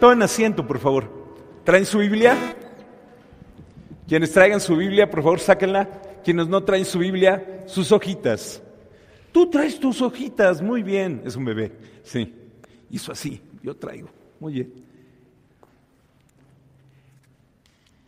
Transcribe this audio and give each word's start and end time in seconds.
Tomen 0.00 0.22
asiento, 0.22 0.66
por 0.66 0.78
favor. 0.78 1.10
¿Traen 1.62 1.84
su 1.84 1.98
Biblia? 1.98 2.56
Quienes 4.08 4.32
traigan 4.32 4.58
su 4.58 4.74
Biblia, 4.74 5.10
por 5.10 5.22
favor, 5.22 5.38
sáquenla. 5.38 5.88
Quienes 6.24 6.48
no 6.48 6.64
traen 6.64 6.86
su 6.86 6.98
Biblia, 6.98 7.64
sus 7.66 7.92
hojitas. 7.92 8.62
Tú 9.30 9.50
traes 9.50 9.78
tus 9.78 10.00
hojitas, 10.00 10.62
muy 10.62 10.82
bien. 10.82 11.20
Es 11.26 11.36
un 11.36 11.44
bebé, 11.44 11.72
sí. 12.02 12.34
Hizo 12.90 13.12
así, 13.12 13.42
yo 13.62 13.76
traigo. 13.76 14.08
Muy 14.40 14.54
bien. 14.54 14.72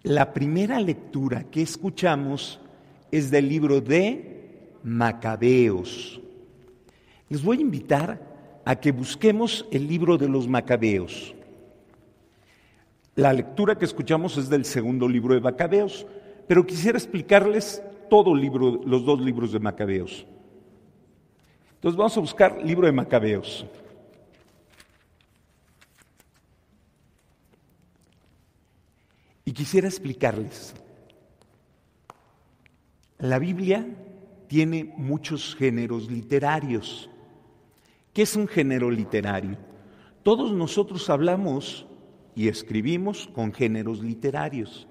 La 0.02 0.32
primera 0.32 0.80
lectura 0.80 1.44
que 1.44 1.60
escuchamos 1.60 2.58
es 3.10 3.30
del 3.30 3.50
libro 3.50 3.82
de 3.82 4.70
Macabeos. 4.82 6.20
Les 7.28 7.42
voy 7.42 7.58
a 7.58 7.60
invitar 7.60 8.60
a 8.64 8.76
que 8.76 8.92
busquemos 8.92 9.66
el 9.70 9.86
libro 9.86 10.16
de 10.16 10.28
los 10.28 10.48
Macabeos. 10.48 11.34
La 13.14 13.32
lectura 13.32 13.76
que 13.76 13.84
escuchamos 13.84 14.38
es 14.38 14.48
del 14.48 14.64
segundo 14.64 15.06
libro 15.06 15.34
de 15.34 15.40
Macabeos, 15.40 16.06
pero 16.48 16.66
quisiera 16.66 16.96
explicarles 16.96 17.82
todo 18.08 18.34
libro, 18.34 18.80
los 18.86 19.04
dos 19.04 19.20
libros 19.20 19.52
de 19.52 19.60
Macabeos. 19.60 20.26
Entonces 21.74 21.96
vamos 21.96 22.16
a 22.16 22.20
buscar 22.20 22.62
libro 22.62 22.86
de 22.86 22.92
Macabeos. 22.92 23.66
Y 29.44 29.52
quisiera 29.52 29.88
explicarles. 29.88 30.74
La 33.18 33.38
Biblia 33.38 33.86
tiene 34.46 34.94
muchos 34.96 35.54
géneros 35.54 36.10
literarios. 36.10 37.10
¿Qué 38.14 38.22
es 38.22 38.36
un 38.36 38.48
género 38.48 38.90
literario? 38.90 39.58
Todos 40.22 40.52
nosotros 40.52 41.10
hablamos 41.10 41.86
y 42.34 42.48
escribimos 42.48 43.28
con 43.34 43.52
géneros 43.52 44.02
literarios. 44.02 44.86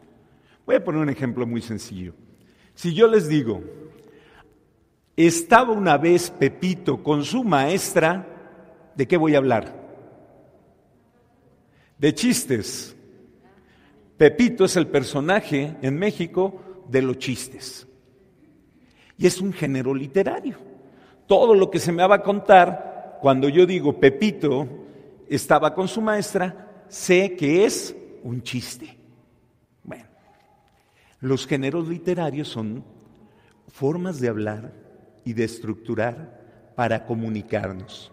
Voy 0.66 0.76
a 0.76 0.84
poner 0.84 1.02
un 1.02 1.10
ejemplo 1.10 1.46
muy 1.46 1.62
sencillo. 1.62 2.14
Si 2.76 2.94
yo 2.94 3.08
les 3.08 3.28
digo, 3.28 3.62
estaba 5.16 5.72
una 5.72 5.98
vez 5.98 6.30
Pepito 6.32 7.04
con 7.04 7.24
su 7.24 7.44
maestra, 7.44 8.28
¿de 8.96 9.08
qué 9.08 9.18
voy 9.18 9.36
a 9.36 9.40
hablar? 9.40 9.80
De 11.98 12.14
chistes. 12.14 12.96
Pepito 14.18 14.66
es 14.66 14.76
el 14.76 14.88
personaje 14.88 15.76
en 15.82 15.98
México 15.98 16.62
de 16.90 17.02
los 17.02 17.18
chistes. 17.18 17.88
Y 19.18 19.28
es 19.28 19.42
un 19.42 19.54
género 19.54 19.94
literario. 19.94 20.58
Todo 21.28 21.56
lo 21.56 21.70
que 21.70 21.80
se 21.80 21.92
me 21.92 22.06
va 22.06 22.16
a 22.16 22.24
contar 22.24 23.20
cuando 23.22 23.50
yo 23.50 23.66
digo 23.66 24.00
Pepito 24.00 24.68
estaba 25.30 25.74
con 25.74 25.88
su 25.88 26.02
maestra, 26.02 26.71
sé 26.92 27.36
que 27.38 27.66
es 27.66 27.96
un 28.22 28.44
chiste. 28.44 28.98
Bueno, 29.84 30.06
los 31.22 31.48
géneros 31.48 31.88
literarios 31.88 32.50
son 32.50 32.84
formas 33.70 34.20
de 34.20 34.28
hablar 34.28 34.74
y 35.24 35.34
de 35.34 35.46
estructurar 35.46 36.74
para 36.76 37.06
comunicarnos. 37.06 38.12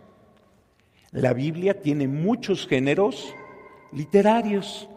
La 1.11 1.33
Biblia 1.33 1.83
tiene 1.83 2.07
muchos 2.07 2.67
géneros 2.67 3.35
literarios. 3.93 4.89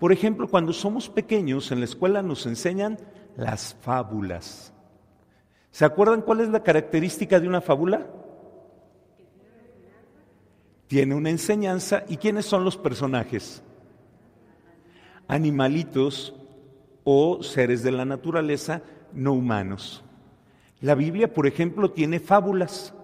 Por 0.00 0.12
ejemplo, 0.12 0.48
cuando 0.48 0.72
somos 0.72 1.08
pequeños 1.08 1.70
en 1.70 1.78
la 1.78 1.84
escuela 1.84 2.22
nos 2.22 2.44
enseñan 2.46 2.98
las 3.36 3.76
fábulas. 3.82 4.72
¿Se 5.70 5.84
acuerdan 5.84 6.22
cuál 6.22 6.40
es 6.40 6.48
la 6.48 6.64
característica 6.64 7.38
de 7.38 7.46
una 7.46 7.60
fábula? 7.60 8.06
Tiene 10.88 11.14
una 11.14 11.30
enseñanza. 11.30 12.04
¿Y 12.08 12.16
quiénes 12.16 12.46
son 12.46 12.64
los 12.64 12.76
personajes? 12.76 13.62
Animalitos 15.28 16.34
o 17.04 17.42
seres 17.42 17.82
de 17.82 17.92
la 17.92 18.04
naturaleza 18.04 18.82
no 19.12 19.34
humanos. 19.34 20.02
La 20.80 20.94
Biblia, 20.94 21.32
por 21.32 21.46
ejemplo, 21.46 21.90
tiene 21.92 22.18
fábulas. 22.18 22.94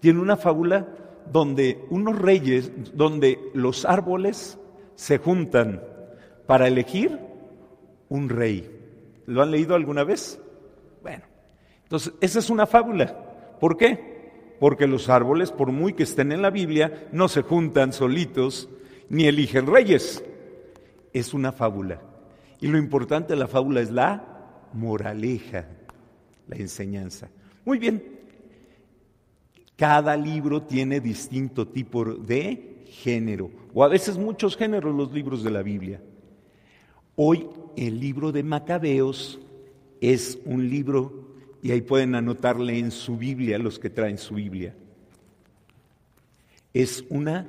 Tiene 0.00 0.20
una 0.20 0.36
fábula 0.36 0.88
donde 1.30 1.84
unos 1.90 2.18
reyes, 2.18 2.72
donde 2.94 3.38
los 3.54 3.84
árboles 3.84 4.58
se 4.96 5.18
juntan 5.18 5.82
para 6.46 6.66
elegir 6.66 7.18
un 8.08 8.28
rey. 8.28 8.68
¿Lo 9.26 9.42
han 9.42 9.52
leído 9.52 9.76
alguna 9.76 10.02
vez? 10.02 10.40
Bueno, 11.02 11.22
entonces 11.84 12.12
esa 12.20 12.40
es 12.40 12.50
una 12.50 12.66
fábula. 12.66 13.16
¿Por 13.60 13.76
qué? 13.76 14.11
Porque 14.62 14.86
los 14.86 15.08
árboles, 15.08 15.50
por 15.50 15.72
muy 15.72 15.92
que 15.92 16.04
estén 16.04 16.30
en 16.30 16.40
la 16.40 16.50
Biblia, 16.50 17.08
no 17.10 17.26
se 17.26 17.42
juntan 17.42 17.92
solitos 17.92 18.68
ni 19.08 19.24
eligen 19.24 19.66
reyes. 19.66 20.22
Es 21.12 21.34
una 21.34 21.50
fábula. 21.50 22.00
Y 22.60 22.68
lo 22.68 22.78
importante 22.78 23.32
de 23.32 23.40
la 23.40 23.48
fábula 23.48 23.80
es 23.80 23.90
la 23.90 24.68
moraleja, 24.72 25.66
la 26.46 26.54
enseñanza. 26.54 27.28
Muy 27.64 27.80
bien. 27.80 28.04
Cada 29.74 30.16
libro 30.16 30.62
tiene 30.62 31.00
distinto 31.00 31.66
tipo 31.66 32.04
de 32.04 32.84
género, 32.86 33.50
o 33.74 33.82
a 33.82 33.88
veces 33.88 34.16
muchos 34.16 34.56
géneros 34.56 34.94
los 34.94 35.12
libros 35.12 35.42
de 35.42 35.50
la 35.50 35.62
Biblia. 35.62 36.00
Hoy 37.16 37.48
el 37.76 37.98
libro 37.98 38.30
de 38.30 38.44
Macabeos 38.44 39.40
es 40.00 40.38
un 40.44 40.70
libro 40.70 41.21
y 41.62 41.70
ahí 41.70 41.80
pueden 41.80 42.16
anotarle 42.16 42.76
en 42.76 42.90
su 42.90 43.16
Biblia 43.16 43.56
los 43.56 43.78
que 43.78 43.88
traen 43.88 44.18
su 44.18 44.34
Biblia. 44.34 44.74
Es 46.74 47.04
una 47.08 47.46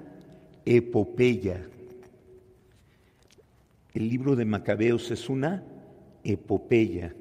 epopeya. 0.66 1.66
El 3.94 4.09
libro 4.09 4.35
de 4.35 4.46
Macabeos 4.46 5.09
es 5.09 5.29
una 5.29 5.63
epopeya. 6.24 7.16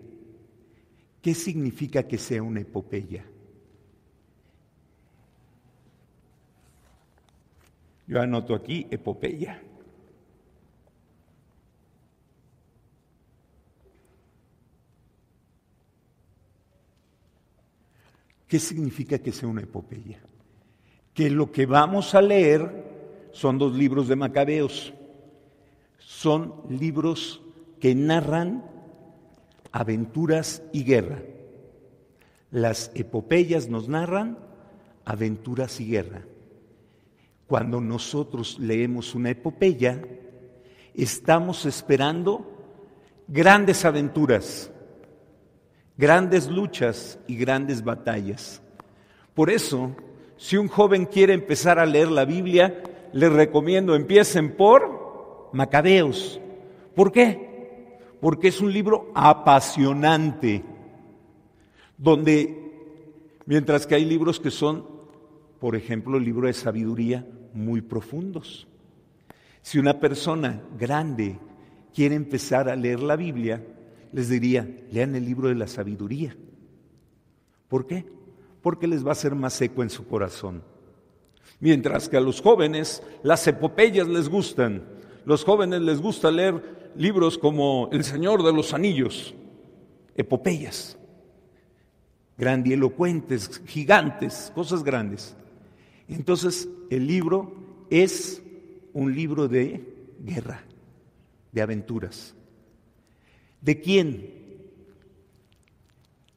¿Qué 1.23 1.33
significa 1.33 2.03
que 2.03 2.19
sea 2.19 2.43
una 2.43 2.61
epopeya? 2.61 3.25
Yo 8.07 8.21
anoto 8.21 8.55
aquí 8.55 8.87
epopeya. 8.91 9.63
¿Qué 18.53 18.59
significa 18.59 19.19
que 19.19 19.33
sea 19.33 19.49
una 19.49 19.63
epopeya? 19.63 20.21
Que 21.15 21.31
lo 21.31 21.51
que 21.51 21.65
vamos 21.65 22.15
a 22.15 22.21
leer 22.21 23.31
son 23.33 23.57
dos 23.57 23.75
libros 23.75 24.09
de 24.09 24.17
Macabeos. 24.17 24.93
Son 25.97 26.57
libros 26.69 27.41
que 27.81 27.95
narran 27.95 28.62
aventuras 29.73 30.62
y 30.71 30.85
guerra. 30.85 31.23
Las 32.51 32.91
epopeyas 32.95 33.71
nos 33.71 33.89
narran 33.89 34.37
aventuras 35.07 35.81
y 35.81 35.87
guerra. 35.87 36.21
Cuando 37.47 37.81
nosotros 37.81 38.59
leemos 38.59 39.15
una 39.15 39.31
epopeya, 39.31 40.03
estamos 40.93 41.65
esperando 41.65 42.53
grandes 43.29 43.87
aventuras, 43.87 44.71
grandes 45.97 46.49
luchas 46.49 47.19
y 47.27 47.37
grandes 47.37 47.83
batallas. 47.83 48.62
Por 49.35 49.50
eso, 49.50 49.94
si 50.37 50.56
un 50.56 50.69
joven 50.69 51.06
quiere 51.06 51.35
empezar 51.35 51.79
a 51.79 51.87
leer 51.87 52.11
la 52.11 52.25
Biblia, 52.25 52.83
les 53.12 53.33
recomiendo 53.33 53.94
empiecen 53.94 54.56
por 54.56 55.50
Macabeos. 55.53 56.41
¿Por 56.94 57.12
qué? 57.12 57.99
Porque 58.21 58.49
es 58.49 58.61
un 58.61 58.73
libro 58.73 59.11
apasionante, 59.15 60.62
donde, 61.97 62.73
mientras 63.47 63.87
que 63.87 63.95
hay 63.95 64.05
libros 64.05 64.41
que 64.41 64.50
son, 64.50 64.87
por 65.59 65.77
ejemplo, 65.77 66.19
el 66.19 66.25
libro 66.25 66.47
de 66.47 66.53
sabiduría, 66.53 67.27
muy 67.55 67.81
profundos. 67.81 68.67
Si 69.62 69.79
una 69.79 70.00
persona 70.00 70.62
grande 70.79 71.38
quiere 71.95 72.15
empezar 72.15 72.69
a 72.69 72.77
leer 72.77 73.00
la 73.00 73.17
Biblia, 73.17 73.62
les 74.12 74.29
diría, 74.29 74.69
lean 74.91 75.14
el 75.14 75.25
libro 75.25 75.49
de 75.49 75.55
la 75.55 75.67
sabiduría. 75.67 76.37
¿Por 77.69 77.87
qué? 77.87 78.05
Porque 78.61 78.87
les 78.87 79.06
va 79.06 79.12
a 79.12 79.17
ser 79.17 79.35
más 79.35 79.55
seco 79.55 79.82
en 79.82 79.91
su 79.91 80.06
corazón. 80.06 80.62
Mientras 81.61 82.09
que 82.09 82.17
a 82.17 82.20
los 82.20 82.41
jóvenes 82.41 83.03
las 83.23 83.47
epopeyas 83.47 84.09
les 84.09 84.29
gustan, 84.29 84.82
Los 85.25 85.44
jóvenes 85.44 85.81
les 85.82 86.00
gusta 86.00 86.31
leer 86.31 86.91
libros 86.97 87.38
como 87.38 87.88
El 87.93 88.03
Señor 88.03 88.43
de 88.43 88.53
los 88.53 88.75
Anillos, 88.75 89.35
epopeyas, 90.17 90.99
grandielocuentes, 92.37 93.62
gigantes, 93.67 94.50
cosas 94.53 94.82
grandes. 94.82 95.37
Entonces, 96.09 96.69
el 96.91 97.06
libro 97.06 97.55
es 97.88 98.43
un 98.93 99.14
libro 99.14 99.47
de 99.47 99.94
guerra, 100.19 100.64
de 101.53 101.62
aventuras. 101.62 102.35
¿De 103.62 103.81
quién? 103.81 104.29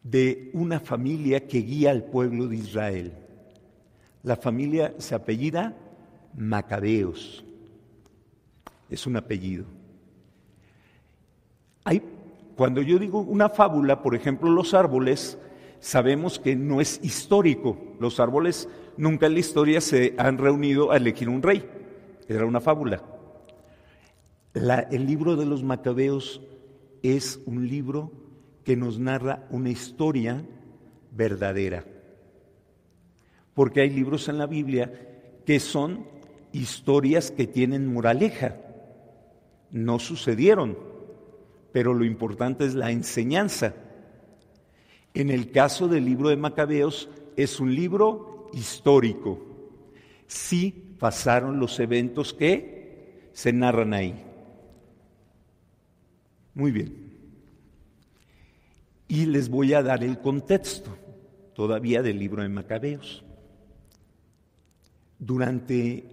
De 0.04 0.52
una 0.54 0.80
familia 0.80 1.48
que 1.48 1.58
guía 1.58 1.90
al 1.90 2.04
pueblo 2.04 2.48
de 2.48 2.58
Israel. 2.58 3.14
La 4.22 4.36
familia 4.36 4.94
se 5.00 5.16
apellida 5.16 5.76
Macabeos. 6.38 7.44
Es 8.90 9.08
un 9.08 9.18
apellido. 9.18 9.66
Hay, 11.84 12.02
cuando 12.56 12.82
yo 12.82 13.00
digo 13.00 13.20
una 13.20 13.50
fábula, 13.50 14.04
por 14.04 14.16
ejemplo, 14.16 14.52
los 14.52 14.76
árboles, 14.76 15.40
sabemos 15.80 16.38
que 16.38 16.56
no 16.56 16.80
es 16.80 17.00
histórico. 17.04 17.78
Los 18.00 18.20
árboles 18.20 18.70
nunca 18.98 19.26
en 19.26 19.34
la 19.34 19.40
historia 19.40 19.82
se 19.82 20.14
han 20.20 20.38
reunido 20.38 20.92
a 20.92 20.98
elegir 20.98 21.28
un 21.28 21.42
rey. 21.42 21.68
Era 22.28 22.46
una 22.46 22.62
fábula. 22.62 23.04
el 24.54 25.06
libro 25.08 25.36
de 25.36 25.46
los 25.46 25.64
macabeos 25.64 26.42
es 27.14 27.40
un 27.46 27.68
libro 27.68 28.12
que 28.64 28.76
nos 28.76 28.98
narra 29.00 29.48
una 29.52 29.70
historia 29.70 30.44
verdadera. 31.12 31.86
Porque 33.54 33.82
hay 33.82 33.90
libros 33.92 34.28
en 34.28 34.38
la 34.38 34.48
Biblia 34.48 34.92
que 35.46 35.60
son 35.60 36.08
historias 36.52 37.32
que 37.32 37.48
tienen 37.48 37.94
moraleja. 37.94 38.58
No 39.72 40.00
sucedieron, 40.00 40.78
pero 41.72 41.94
lo 41.94 42.06
importante 42.06 42.66
es 42.66 42.74
la 42.74 42.92
enseñanza. 42.92 43.76
En 45.14 45.30
el 45.30 45.52
caso 45.52 45.88
del 45.88 46.06
libro 46.06 46.30
de 46.30 46.38
Macabeos 46.38 47.10
es 47.38 47.60
un 47.60 47.74
libro 47.74 48.50
histórico. 48.54 49.40
Sí 50.28 50.96
pasaron 51.00 51.60
los 51.60 51.80
eventos 51.80 52.34
que 52.34 53.30
se 53.34 53.54
narran 53.54 53.94
ahí. 53.94 54.35
Muy 56.56 56.72
bien. 56.72 57.14
Y 59.08 59.26
les 59.28 59.50
voy 59.50 59.74
a 59.74 59.84
dar 59.84 60.04
el 60.04 60.20
contexto 60.20 60.98
todavía 61.54 62.02
del 62.02 62.18
libro 62.18 62.42
de 62.42 62.50
Macabeos. 62.50 63.24
Durante, 65.20 66.10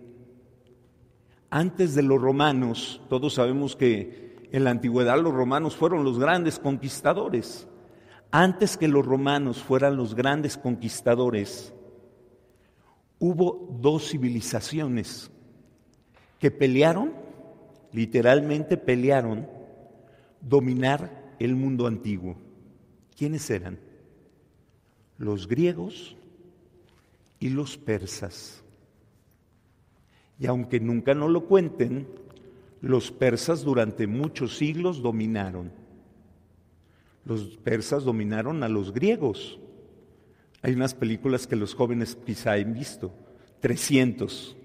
antes 1.49 1.94
de 1.94 2.03
los 2.03 2.21
romanos, 2.21 3.00
todos 3.09 3.35
sabemos 3.35 3.77
que 3.77 4.49
en 4.53 4.65
la 4.65 4.71
antigüedad 4.71 5.19
los 5.21 5.33
romanos 5.33 5.77
fueron 5.77 6.05
los 6.05 6.19
grandes 6.19 6.59
conquistadores. 6.59 7.67
Antes 8.31 8.77
que 8.77 8.88
los 8.88 9.05
romanos 9.06 9.62
fueran 9.62 9.97
los 9.97 10.15
grandes 10.15 10.56
conquistadores, 10.56 11.73
hubo 13.19 13.77
dos 13.81 14.11
civilizaciones 14.11 15.31
que 16.38 16.50
pelearon, 16.50 17.12
literalmente 17.93 18.77
pelearon, 18.77 19.47
dominar 20.43 21.35
el 21.39 21.55
mundo 21.55 21.87
antiguo. 21.87 22.37
¿Quiénes 23.17 23.49
eran? 23.50 23.79
Los 25.19 25.47
griegos 25.47 26.17
y 27.39 27.49
los 27.49 27.77
persas. 27.77 28.62
Y 30.39 30.47
aunque 30.47 30.81
nunca 30.81 31.15
nos 31.15 31.31
lo 31.31 31.47
cuenten, 31.47 32.06
los 32.81 33.12
persas 33.12 33.62
durante 33.62 34.06
muchos 34.06 34.56
siglos 34.56 35.03
dominaron. 35.03 35.71
Los 37.25 37.56
persas 37.59 38.05
dominaron 38.05 38.65
a 38.65 38.69
los 38.69 38.93
griegos. 38.93 39.59
Hay 40.62 40.75
unas 40.75 40.95
películas 40.95 41.47
que 41.47 41.56
los 41.56 41.75
jóvenes 41.75 42.17
quizá 42.27 42.53
han 42.53 42.75
visto, 42.75 43.12
300, 43.61 44.56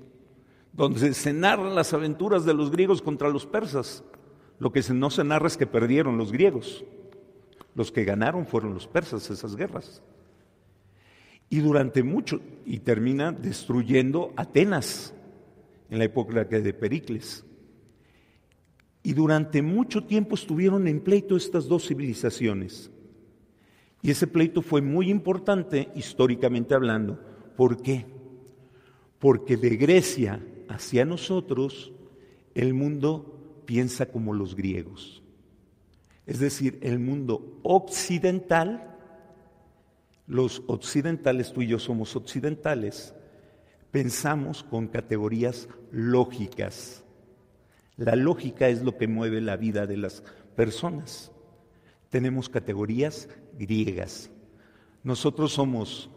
donde 0.73 1.13
se 1.13 1.33
narran 1.33 1.75
las 1.75 1.93
aventuras 1.93 2.45
de 2.45 2.53
los 2.53 2.71
griegos 2.71 3.01
contra 3.01 3.29
los 3.29 3.45
persas. 3.45 4.03
Lo 4.59 4.71
que 4.71 4.81
no 4.93 5.09
se 5.09 5.23
narra 5.23 5.47
es 5.47 5.57
que 5.57 5.67
perdieron 5.67 6.17
los 6.17 6.31
griegos. 6.31 6.83
Los 7.75 7.91
que 7.91 8.05
ganaron 8.05 8.47
fueron 8.47 8.73
los 8.73 8.87
persas 8.87 9.29
esas 9.29 9.55
guerras. 9.55 10.01
Y 11.49 11.59
durante 11.59 12.03
mucho, 12.03 12.41
y 12.65 12.79
termina 12.79 13.31
destruyendo 13.31 14.33
Atenas 14.35 15.13
en 15.89 15.99
la 15.99 16.05
época 16.05 16.43
de 16.43 16.73
Pericles. 16.73 17.45
Y 19.03 19.13
durante 19.13 19.61
mucho 19.61 20.03
tiempo 20.03 20.35
estuvieron 20.35 20.87
en 20.87 20.99
pleito 21.01 21.37
estas 21.37 21.67
dos 21.67 21.87
civilizaciones. 21.87 22.91
Y 24.01 24.11
ese 24.11 24.27
pleito 24.27 24.61
fue 24.61 24.81
muy 24.81 25.09
importante 25.09 25.89
históricamente 25.95 26.73
hablando. 26.73 27.19
¿Por 27.55 27.81
qué? 27.81 28.05
Porque 29.19 29.55
de 29.55 29.77
Grecia 29.77 30.45
hacia 30.67 31.05
nosotros 31.05 31.93
el 32.53 32.73
mundo 32.73 33.36
piensa 33.67 34.07
como 34.07 34.33
los 34.33 34.55
griegos. 34.55 35.21
Es 36.25 36.39
decir, 36.39 36.79
el 36.81 36.97
mundo 36.97 37.59
occidental, 37.61 38.95
los 40.25 40.63
occidentales, 40.67 41.53
tú 41.53 41.61
y 41.61 41.67
yo 41.67 41.77
somos 41.77 42.15
occidentales, 42.15 43.13
pensamos 43.91 44.63
con 44.63 44.87
categorías 44.87 45.67
lógicas. 45.91 47.03
La 47.97 48.15
lógica 48.15 48.69
es 48.69 48.81
lo 48.81 48.97
que 48.97 49.07
mueve 49.07 49.41
la 49.41 49.57
vida 49.57 49.85
de 49.85 49.97
las 49.97 50.23
personas. 50.55 51.31
Tenemos 52.09 52.49
categorías 52.49 53.27
griegas. 53.57 54.31
Nosotros 55.03 55.53
somos 55.53 56.09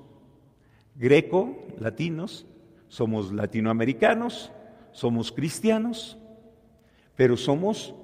greco, 0.95 1.67
latinos, 1.79 2.47
somos 2.89 3.33
latinoamericanos, 3.33 4.53
somos 4.93 5.33
cristianos, 5.33 6.17
pero 7.21 7.37
somos 7.37 7.95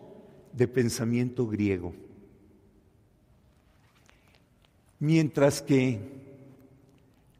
de 0.53 0.69
pensamiento 0.69 1.47
griego. 1.47 1.95
Mientras 4.99 5.63
que 5.63 5.99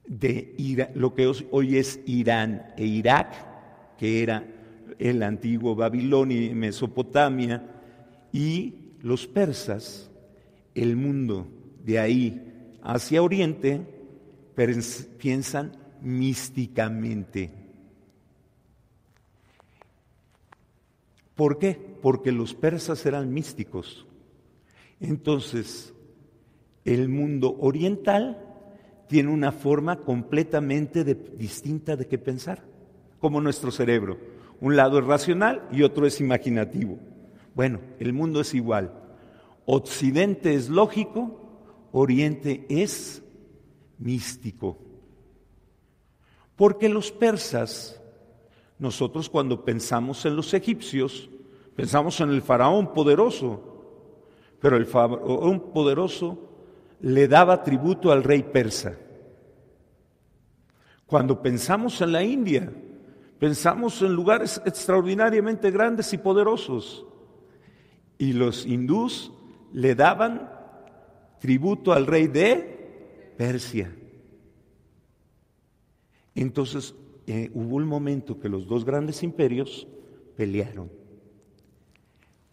de 0.07 0.91
lo 0.95 1.15
que 1.15 1.31
hoy 1.51 1.77
es 1.77 2.01
Irán 2.07 2.73
e 2.79 2.87
Irak, 2.87 3.99
que 3.99 4.23
era 4.23 4.43
el 4.99 5.23
antiguo 5.23 5.75
Babilonia 5.75 6.47
y 6.47 6.55
Mesopotamia, 6.55 7.63
y 8.33 8.95
los 9.03 9.27
persas, 9.27 10.11
el 10.75 10.97
mundo 10.97 11.47
de 11.85 11.99
ahí 11.99 12.79
hacia 12.85 13.23
Oriente, 13.23 13.83
piensan 15.19 15.73
místicamente. 16.01 17.66
¿Por 21.37 21.59
qué? 21.59 21.79
Porque 22.03 22.33
los 22.33 22.55
persas 22.55 23.05
eran 23.07 23.33
místicos. 23.33 24.07
Entonces, 24.99 25.95
el 26.85 27.09
mundo 27.09 27.57
oriental 27.61 28.43
tiene 29.07 29.31
una 29.31 29.53
forma 29.53 30.01
completamente 30.01 31.05
distinta 31.05 31.95
de 31.95 32.07
qué 32.09 32.19
pensar, 32.19 32.65
como 33.21 33.41
nuestro 33.41 33.71
cerebro. 33.71 34.19
Un 34.61 34.77
lado 34.77 34.99
es 34.99 35.05
racional 35.05 35.69
y 35.71 35.83
otro 35.83 36.07
es 36.07 36.21
imaginativo. 36.21 36.99
Bueno, 37.55 37.81
el 37.99 38.13
mundo 38.15 38.41
es 38.41 38.55
igual. 38.55 38.93
Occidente 39.67 40.55
es 40.55 40.71
lógico, 40.71 41.43
Oriente 41.93 42.65
es 42.69 43.23
místico. 43.99 44.79
Porque 46.57 46.89
los 46.89 47.13
persas 47.13 48.01
nosotros 48.79 49.29
cuando 49.29 49.65
pensamos 49.65 50.25
en 50.27 50.37
los 50.37 50.53
egipcios, 50.55 51.31
pensamos 51.75 52.21
en 52.21 52.31
el 52.31 52.43
faraón 52.43 52.93
poderoso, 52.93 53.63
pero 54.61 54.77
el 54.77 54.87
faraón 54.87 55.73
poderoso 55.73 56.39
le 57.01 57.29
daba 57.29 57.63
tributo 57.63 58.13
al 58.13 58.23
rey 58.23 58.43
persa. 58.43 58.97
Cuando 61.07 61.41
pensamos 61.41 62.01
en 62.01 62.13
la 62.13 62.23
India, 62.23 62.73
pensamos 63.39 64.03
en 64.03 64.13
lugares 64.13 64.61
extraordinariamente 64.65 65.71
grandes 65.71 66.13
y 66.13 66.19
poderosos. 66.19 67.07
Y 68.19 68.33
los 68.33 68.67
hindús 68.67 69.31
le 69.73 69.95
daban 69.95 70.51
tributo 71.39 71.93
al 71.93 72.07
rey 72.07 72.27
de 72.27 73.35
Persia. 73.37 73.95
Entonces, 76.35 76.95
eh, 77.27 77.51
hubo 77.55 77.77
un 77.77 77.87
momento 77.87 78.39
que 78.39 78.49
los 78.49 78.67
dos 78.67 78.85
grandes 78.85 79.23
imperios 79.23 79.87
pelearon. 80.37 80.91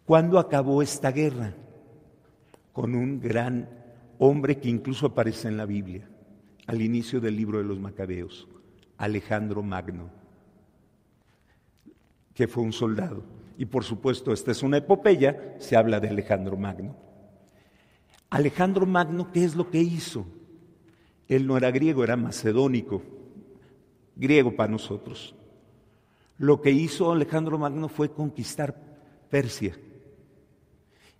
¿Cuándo 0.04 0.38
acabó 0.38 0.82
esta 0.82 1.12
guerra? 1.12 1.54
Con 2.72 2.94
un 2.94 3.20
gran 3.20 3.68
hombre 4.18 4.58
que 4.58 4.68
incluso 4.68 5.06
aparece 5.06 5.48
en 5.48 5.56
la 5.56 5.64
Biblia, 5.64 6.08
al 6.66 6.82
inicio 6.82 7.20
del 7.20 7.36
libro 7.36 7.58
de 7.58 7.64
los 7.64 7.78
Macabeos, 7.78 8.48
Alejandro 8.98 9.62
Magno, 9.62 10.10
que 12.34 12.48
fue 12.48 12.64
un 12.64 12.72
soldado. 12.72 13.22
Y 13.56 13.66
por 13.66 13.84
supuesto, 13.84 14.32
esta 14.32 14.50
es 14.50 14.62
una 14.62 14.78
epopeya, 14.78 15.54
se 15.58 15.76
habla 15.76 16.00
de 16.00 16.08
Alejandro 16.08 16.56
Magno. 16.56 16.96
Alejandro 18.30 18.86
Magno, 18.86 19.30
¿qué 19.30 19.44
es 19.44 19.54
lo 19.54 19.70
que 19.70 19.78
hizo? 19.78 20.26
Él 21.28 21.46
no 21.46 21.56
era 21.56 21.70
griego, 21.70 22.02
era 22.02 22.16
macedónico, 22.16 23.02
griego 24.16 24.54
para 24.54 24.70
nosotros. 24.70 25.34
Lo 26.38 26.60
que 26.60 26.70
hizo 26.70 27.12
Alejandro 27.12 27.58
Magno 27.58 27.88
fue 27.88 28.10
conquistar 28.10 28.74
Persia. 29.30 29.76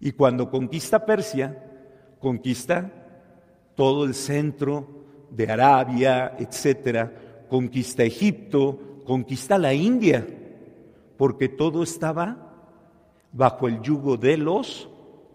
Y 0.00 0.12
cuando 0.12 0.50
conquista 0.50 1.04
Persia, 1.04 1.72
conquista 2.18 2.90
todo 3.74 4.04
el 4.04 4.14
centro 4.14 4.86
de 5.30 5.50
Arabia, 5.50 6.36
etcétera, 6.38 7.12
conquista 7.48 8.02
Egipto, 8.02 9.02
conquista 9.04 9.58
la 9.58 9.72
India, 9.74 10.26
porque 11.16 11.48
todo 11.48 11.82
estaba 11.82 12.52
bajo 13.32 13.68
el 13.68 13.80
yugo 13.82 14.16
de 14.16 14.36
los 14.36 14.88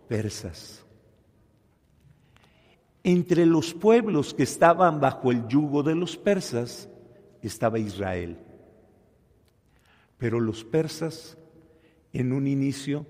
persas. 0.08 0.86
Entre 3.04 3.46
los 3.46 3.74
pueblos 3.74 4.34
que 4.34 4.44
estaban 4.44 5.00
bajo 5.00 5.32
el 5.32 5.48
yugo 5.48 5.84
de 5.84 5.96
los 5.96 6.18
persas 6.18 6.89
estaba 7.48 7.80
Israel. 7.80 8.38
Pero 10.18 10.40
los 10.40 10.64
persas 10.64 11.38
en 12.14 12.34
un 12.34 12.48
inicio 12.48 13.06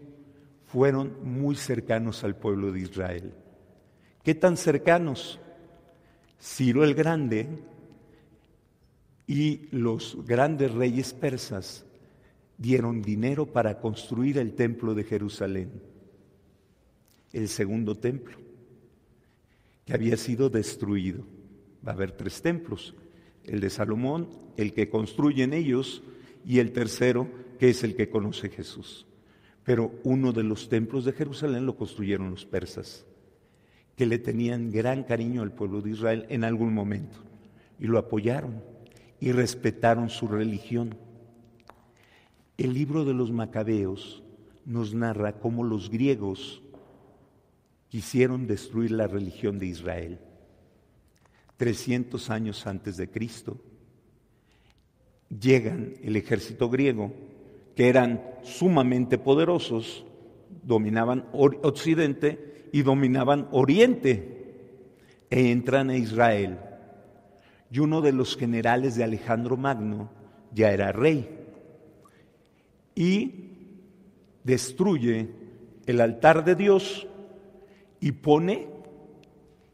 fueron 0.65 1.17
muy 1.23 1.55
cercanos 1.55 2.23
al 2.23 2.35
pueblo 2.35 2.71
de 2.71 2.81
Israel. 2.81 3.33
¿Qué 4.23 4.35
tan 4.35 4.57
cercanos? 4.57 5.39
Ciro 6.39 6.83
el 6.83 6.93
Grande 6.93 7.47
y 9.25 9.67
los 9.71 10.17
grandes 10.25 10.71
reyes 10.73 11.13
persas 11.13 11.85
dieron 12.57 13.01
dinero 13.01 13.45
para 13.45 13.79
construir 13.79 14.37
el 14.37 14.53
templo 14.53 14.93
de 14.93 15.03
Jerusalén, 15.03 15.81
el 17.31 17.47
segundo 17.47 17.95
templo, 17.95 18.37
que 19.85 19.93
había 19.93 20.17
sido 20.17 20.49
destruido. 20.49 21.23
Va 21.85 21.91
a 21.91 21.95
haber 21.95 22.11
tres 22.11 22.41
templos, 22.41 22.93
el 23.49 23.59
de 23.59 23.69
Salomón, 23.69 24.29
el 24.57 24.73
que 24.73 24.89
construyen 24.89 25.53
ellos 25.53 26.03
y 26.45 26.59
el 26.59 26.71
tercero, 26.71 27.27
que 27.59 27.69
es 27.69 27.83
el 27.83 27.95
que 27.95 28.09
conoce 28.09 28.49
Jesús. 28.49 29.05
Pero 29.63 29.91
uno 30.03 30.31
de 30.31 30.43
los 30.43 30.69
templos 30.69 31.05
de 31.05 31.13
Jerusalén 31.13 31.65
lo 31.65 31.75
construyeron 31.75 32.31
los 32.31 32.45
persas, 32.45 33.05
que 33.95 34.05
le 34.05 34.17
tenían 34.17 34.71
gran 34.71 35.03
cariño 35.03 35.41
al 35.41 35.51
pueblo 35.51 35.81
de 35.81 35.91
Israel 35.91 36.25
en 36.29 36.43
algún 36.43 36.73
momento, 36.73 37.17
y 37.79 37.85
lo 37.85 37.97
apoyaron 37.97 38.63
y 39.19 39.31
respetaron 39.31 40.09
su 40.09 40.27
religión. 40.27 40.95
El 42.57 42.73
libro 42.73 43.05
de 43.05 43.13
los 43.13 43.31
macabeos 43.31 44.23
nos 44.65 44.93
narra 44.93 45.39
cómo 45.39 45.63
los 45.63 45.89
griegos 45.89 46.61
quisieron 47.89 48.47
destruir 48.47 48.91
la 48.91 49.07
religión 49.07 49.59
de 49.59 49.65
Israel. 49.65 50.19
300 51.59 52.29
años 52.29 52.65
antes 52.67 52.95
de 52.95 53.09
Cristo, 53.09 53.57
llegan 55.27 55.95
el 56.01 56.15
ejército 56.15 56.69
griego, 56.69 57.11
que 57.75 57.89
eran 57.89 58.23
sumamente 58.43 59.17
poderosos, 59.17 60.05
dominaban 60.63 61.25
Occidente 61.33 62.69
y 62.71 62.81
dominaban 62.81 63.49
Oriente, 63.51 64.37
e 65.29 65.51
entran 65.51 65.89
a 65.89 65.97
Israel. 65.97 66.59
Y 67.69 67.79
uno 67.79 67.99
de 67.99 68.13
los 68.13 68.37
generales 68.37 68.95
de 68.95 69.03
Alejandro 69.03 69.57
Magno 69.57 70.09
ya 70.53 70.71
era 70.71 70.93
rey 70.93 71.29
y 72.95 73.49
destruye 74.45 75.27
el 75.85 75.99
altar 75.99 76.45
de 76.45 76.55
Dios 76.55 77.05
y 77.99 78.13
pone 78.13 78.69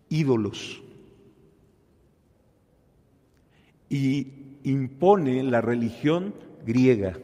ídolos. 0.10 0.82
Y 3.90 4.28
impone 4.64 5.44
la 5.44 5.62
religión 5.62 6.34
griega 6.66 7.18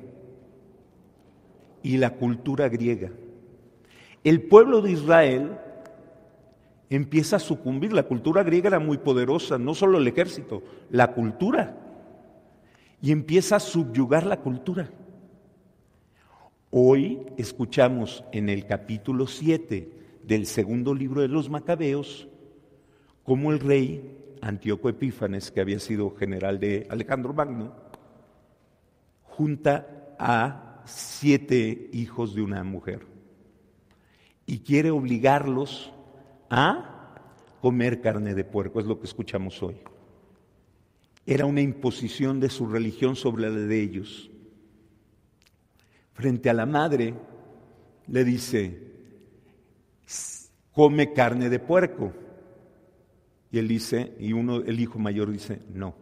y 1.84 1.98
la 1.98 2.12
cultura 2.12 2.70
griega. 2.70 3.12
El 4.24 4.44
pueblo 4.44 4.82
de 4.82 4.92
Israel 4.92 5.58
empieza 6.90 7.38
a 7.38 7.40
sucumbir. 7.40 7.94
La 7.94 8.04
cultura 8.04 8.44
griega 8.44 8.68
era 8.68 8.80
muy 8.80 9.00
poderosa, 9.00 9.58
no 9.58 9.74
solo 9.74 9.98
el 9.98 10.08
ejército, 10.08 10.62
la 10.92 11.14
cultura. 11.14 11.78
Y 13.02 13.12
empieza 13.12 13.56
a 13.56 13.60
subyugar 13.60 14.26
la 14.28 14.42
cultura. 14.42 14.92
Hoy 16.70 17.20
escuchamos 17.38 18.24
en 18.32 18.50
el 18.50 18.66
capítulo 18.66 19.26
7 19.26 19.92
del 20.24 20.46
segundo 20.46 20.94
libro 20.94 21.22
de 21.22 21.28
los 21.28 21.50
Macabeos 21.50 22.28
cómo 23.24 23.52
el 23.52 23.60
rey 23.60 24.21
Antíoco 24.42 24.90
Epífanes, 24.90 25.52
que 25.52 25.62
había 25.62 25.80
sido 25.80 26.16
general 26.16 26.60
de 26.60 26.88
Alejandro 26.90 27.34
Magno, 27.34 27.74
junta 29.24 30.16
a 30.20 30.82
siete 30.86 31.90
hijos 31.94 32.36
de 32.36 32.42
una 32.42 32.64
mujer 32.64 33.06
y 34.46 34.60
quiere 34.60 34.92
obligarlos 34.92 35.94
a 36.50 37.16
comer 37.62 38.02
carne 38.02 38.34
de 38.34 38.44
puerco, 38.44 38.80
es 38.80 38.86
lo 38.86 39.00
que 39.00 39.06
escuchamos 39.06 39.62
hoy. 39.62 39.78
Era 41.26 41.46
una 41.46 41.62
imposición 41.62 42.40
de 42.40 42.50
su 42.50 42.68
religión 42.68 43.16
sobre 43.16 43.50
la 43.50 43.52
de 43.52 43.82
ellos 43.82 44.32
frente 46.14 46.50
a 46.50 46.54
la 46.54 46.66
madre, 46.68 47.16
le 48.08 48.24
dice, 48.24 48.80
come 50.72 51.14
carne 51.14 51.50
de 51.50 51.58
puerco. 51.60 52.14
Y 53.52 53.60
él 53.60 53.68
dice, 53.68 54.16
y 54.20 54.34
uno, 54.34 54.58
el 54.58 54.80
hijo 54.80 55.00
mayor 55.00 55.32
dice, 55.32 55.62
no. 55.74 55.94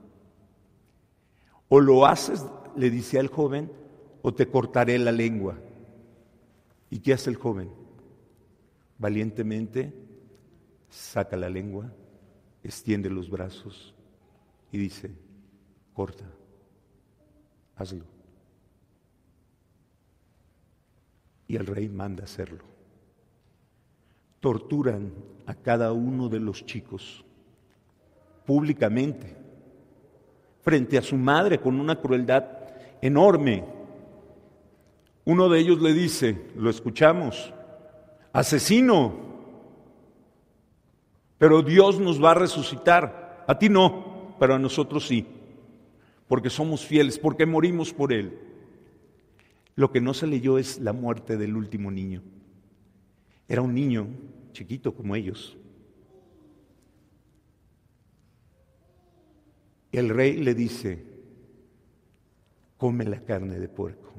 O 1.68 1.80
lo 1.80 2.06
haces, 2.06 2.46
le 2.76 2.90
dice 2.90 3.20
al 3.20 3.28
joven, 3.28 3.72
o 4.22 4.34
te 4.34 4.48
cortaré 4.48 4.98
la 5.00 5.12
lengua. 5.12 5.58
¿Y 6.90 7.00
qué 7.00 7.14
hace 7.14 7.30
el 7.30 7.36
joven? 7.36 7.72
Valientemente 8.98 9.94
saca 10.90 11.38
la 11.38 11.50
lengua, 11.50 11.92
extiende 12.64 13.10
los 13.10 13.30
brazos 13.30 13.96
y 14.72 14.78
dice, 14.78 15.12
corta, 15.94 16.26
hazlo. 17.76 18.06
y 21.50 21.56
el 21.56 21.66
rey 21.66 21.90
manda 21.90 22.24
hacerlo. 22.24 22.64
Torturan 24.40 25.12
a 25.48 25.56
cada 25.56 25.92
uno 25.92 26.30
de 26.30 26.40
los 26.40 26.66
chicos 26.66 27.26
públicamente, 28.50 29.36
frente 30.62 30.98
a 30.98 31.04
su 31.04 31.16
madre 31.16 31.60
con 31.60 31.80
una 31.80 32.02
crueldad 32.02 32.46
enorme. 33.00 33.64
Uno 35.24 35.50
de 35.50 35.60
ellos 35.60 35.80
le 35.80 35.94
dice, 35.94 36.48
lo 36.56 36.72
escuchamos, 36.72 37.54
asesino, 38.34 39.14
pero 41.38 41.62
Dios 41.62 42.00
nos 42.00 42.20
va 42.20 42.32
a 42.32 42.34
resucitar, 42.42 43.46
a 43.48 43.60
ti 43.60 43.70
no, 43.70 44.36
pero 44.40 44.56
a 44.56 44.60
nosotros 44.60 45.06
sí, 45.06 45.28
porque 46.28 46.50
somos 46.50 46.84
fieles, 46.84 47.20
porque 47.20 47.46
morimos 47.46 47.94
por 47.94 48.12
Él. 48.12 48.36
Lo 49.76 49.92
que 49.92 50.02
no 50.02 50.16
se 50.16 50.26
leyó 50.26 50.58
es 50.58 50.80
la 50.80 50.92
muerte 50.92 51.38
del 51.38 51.56
último 51.56 51.92
niño. 51.92 52.24
Era 53.48 53.62
un 53.62 53.76
niño 53.76 54.08
chiquito 54.54 54.96
como 54.96 55.16
ellos. 55.16 55.56
El 59.92 60.10
rey 60.10 60.38
le 60.38 60.54
dice, 60.54 61.04
come 62.78 63.06
la 63.06 63.22
carne 63.22 63.60
de 63.60 63.68
puerco, 63.68 64.14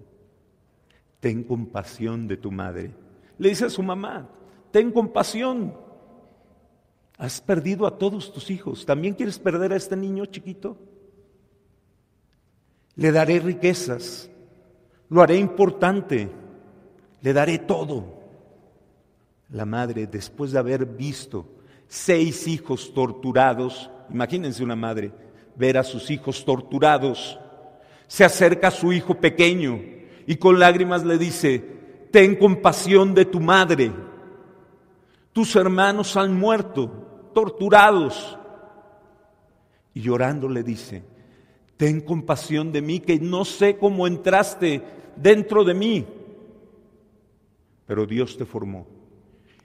ten 1.20 1.44
compasión 1.44 2.26
de 2.26 2.36
tu 2.36 2.50
madre. 2.50 2.92
Le 3.38 3.48
dice 3.48 3.66
a 3.66 3.70
su 3.70 3.82
mamá, 3.82 4.28
ten 4.70 4.90
compasión. 4.90 5.74
Has 7.16 7.40
perdido 7.40 7.86
a 7.86 7.98
todos 7.98 8.32
tus 8.32 8.50
hijos. 8.50 8.86
¿También 8.86 9.14
quieres 9.14 9.38
perder 9.38 9.72
a 9.74 9.76
este 9.76 9.94
niño 9.94 10.24
chiquito? 10.26 10.78
Le 12.96 13.12
daré 13.12 13.38
riquezas 13.40 14.30
lo 15.10 15.22
haré 15.22 15.36
importante, 15.36 16.30
le 17.20 17.32
daré 17.32 17.58
todo. 17.58 18.18
La 19.50 19.66
madre, 19.66 20.06
después 20.06 20.52
de 20.52 20.58
haber 20.60 20.86
visto 20.86 21.46
seis 21.88 22.46
hijos 22.46 22.94
torturados, 22.94 23.90
imagínense 24.08 24.62
una 24.62 24.76
madre, 24.76 25.12
ver 25.60 25.76
a 25.76 25.84
sus 25.84 26.10
hijos 26.10 26.44
torturados, 26.44 27.38
se 28.08 28.24
acerca 28.24 28.68
a 28.68 28.72
su 28.72 28.92
hijo 28.92 29.14
pequeño 29.14 29.78
y 30.26 30.36
con 30.36 30.58
lágrimas 30.58 31.04
le 31.04 31.18
dice, 31.18 31.62
ten 32.10 32.34
compasión 32.34 33.14
de 33.14 33.26
tu 33.26 33.38
madre, 33.38 33.92
tus 35.32 35.54
hermanos 35.54 36.16
han 36.16 36.34
muerto, 36.34 37.30
torturados. 37.34 38.38
Y 39.92 40.00
llorando 40.00 40.48
le 40.48 40.62
dice, 40.62 41.02
ten 41.76 42.00
compasión 42.00 42.72
de 42.72 42.80
mí, 42.80 43.00
que 43.00 43.18
no 43.20 43.44
sé 43.44 43.76
cómo 43.76 44.06
entraste 44.06 44.82
dentro 45.14 45.62
de 45.62 45.74
mí. 45.74 46.06
pero 47.86 48.06
Dios 48.06 48.38
te 48.38 48.46
formó. 48.46 48.86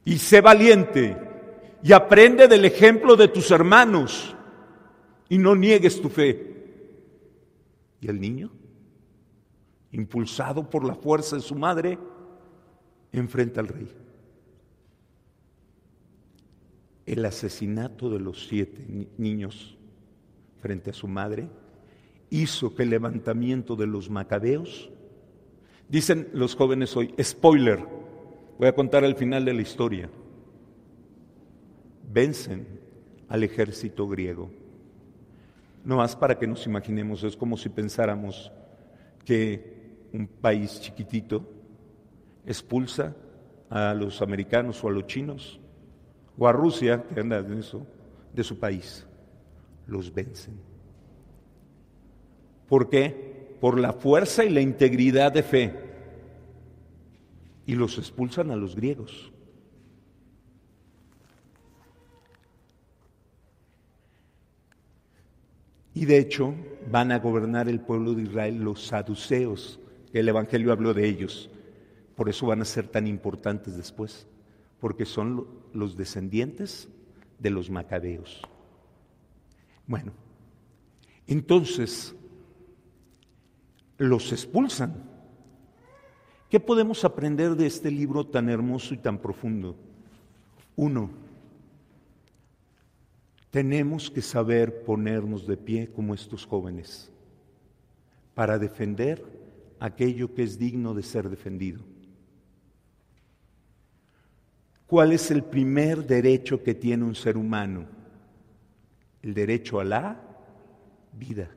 Y 0.03 0.17
sé 0.17 0.41
valiente 0.41 1.15
y 1.83 1.93
aprende 1.93 2.47
del 2.47 2.65
ejemplo 2.65 3.15
de 3.15 3.27
tus 3.27 3.51
hermanos 3.51 4.34
y 5.29 5.37
no 5.37 5.55
niegues 5.55 6.01
tu 6.01 6.09
fe. 6.09 6.53
¿Y 8.01 8.07
el 8.07 8.19
niño? 8.19 8.51
Impulsado 9.91 10.69
por 10.69 10.85
la 10.85 10.95
fuerza 10.95 11.35
de 11.35 11.41
su 11.41 11.55
madre, 11.55 11.97
enfrenta 13.11 13.61
al 13.61 13.67
rey. 13.67 13.87
El 17.05 17.23
asesinato 17.25 18.09
de 18.09 18.19
los 18.19 18.47
siete 18.47 19.07
niños 19.17 19.77
frente 20.59 20.89
a 20.89 20.93
su 20.93 21.07
madre 21.07 21.47
hizo 22.29 22.75
que 22.75 22.83
el 22.83 22.89
levantamiento 22.89 23.75
de 23.75 23.87
los 23.87 24.09
macabeos, 24.09 24.89
dicen 25.87 26.27
los 26.33 26.55
jóvenes 26.55 26.95
hoy, 26.97 27.13
spoiler, 27.21 27.85
voy 28.57 28.67
a 28.67 28.75
contar 28.75 29.03
al 29.05 29.15
final 29.15 29.45
de 29.45 29.53
la 29.53 29.61
historia, 29.61 30.09
vencen 32.11 32.67
al 33.29 33.43
ejército 33.43 34.07
griego. 34.07 34.49
No 35.85 35.97
más 35.97 36.15
para 36.15 36.37
que 36.37 36.47
nos 36.47 36.65
imaginemos, 36.65 37.23
es 37.23 37.37
como 37.37 37.55
si 37.55 37.69
pensáramos 37.69 38.51
que 39.23 40.07
un 40.11 40.27
país 40.27 40.81
chiquitito 40.81 41.47
expulsa 42.43 43.15
a 43.69 43.93
los 43.93 44.21
americanos 44.21 44.83
o 44.83 44.87
a 44.87 44.91
los 44.91 45.05
chinos 45.05 45.59
o 46.37 46.47
a 46.47 46.51
Rusia, 46.51 47.03
que 47.13 47.19
anda 47.19 47.37
en 47.37 47.59
eso, 47.59 47.85
de 48.33 48.43
su 48.43 48.59
país. 48.59 49.05
Los 49.87 50.13
vencen. 50.13 50.55
¿Por 52.67 52.89
qué? 52.89 53.55
Por 53.61 53.79
la 53.79 53.93
fuerza 53.93 54.43
y 54.43 54.49
la 54.49 54.61
integridad 54.61 55.31
de 55.31 55.43
fe. 55.43 55.73
Y 57.67 57.75
los 57.75 57.97
expulsan 57.99 58.49
a 58.49 58.55
los 58.55 58.75
griegos. 58.75 59.31
Y 65.95 66.05
de 66.05 66.19
hecho 66.19 66.53
van 66.91 67.11
a 67.11 67.17
gobernar 67.19 67.67
el 67.67 67.79
pueblo 67.79 68.13
de 68.13 68.23
Israel 68.23 68.59
los 68.59 68.85
saduceos, 68.85 69.79
el 70.19 70.29
Evangelio 70.29 70.71
habló 70.71 70.93
de 70.93 71.07
ellos. 71.07 71.49
Por 72.15 72.29
eso 72.29 72.47
van 72.47 72.61
a 72.61 72.65
ser 72.65 72.87
tan 72.87 73.07
importantes 73.07 73.75
después, 73.75 74.27
porque 74.79 75.05
son 75.05 75.47
los 75.73 75.97
descendientes 75.97 76.87
de 77.39 77.49
los 77.49 77.69
macabeos. 77.69 78.41
Bueno, 79.87 80.13
entonces 81.27 82.15
los 83.97 84.31
expulsan. 84.31 84.93
¿Qué 86.49 86.59
podemos 86.59 87.03
aprender 87.03 87.55
de 87.55 87.67
este 87.67 87.91
libro 87.91 88.25
tan 88.25 88.49
hermoso 88.49 88.93
y 88.93 88.97
tan 88.97 89.17
profundo? 89.17 89.75
Uno, 90.75 91.09
tenemos 93.55 94.11
que 94.11 94.21
saber 94.21 94.83
ponernos 94.83 95.47
de 95.47 95.55
pie 95.55 95.87
como 95.87 96.13
estos 96.13 96.45
jóvenes 96.45 97.09
para 98.33 98.59
defender 98.59 99.23
aquello 99.79 100.33
que 100.33 100.43
es 100.43 100.59
digno 100.59 100.93
de 100.93 101.01
ser 101.01 101.29
defendido. 101.29 101.79
¿Cuál 104.85 105.13
es 105.13 105.31
el 105.31 105.41
primer 105.41 106.05
derecho 106.05 106.63
que 106.63 106.75
tiene 106.75 107.05
un 107.05 107.15
ser 107.15 107.37
humano? 107.37 107.85
El 109.21 109.33
derecho 109.33 109.79
a 109.79 109.85
la 109.85 110.21
vida. 111.13 111.49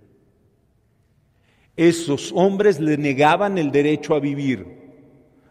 Esos 1.75 2.31
hombres 2.33 2.79
le 2.79 2.97
negaban 2.97 3.59
el 3.59 3.73
derecho 3.73 4.15
a 4.15 4.21
vivir. 4.21 4.69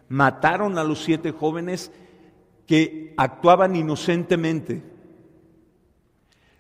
Mataron 0.08 0.78
a 0.78 0.86
los 0.86 1.04
siete 1.04 1.32
jóvenes 1.32 1.92
que 2.66 3.14
actuaban 3.18 3.76
inocentemente. 3.76 4.96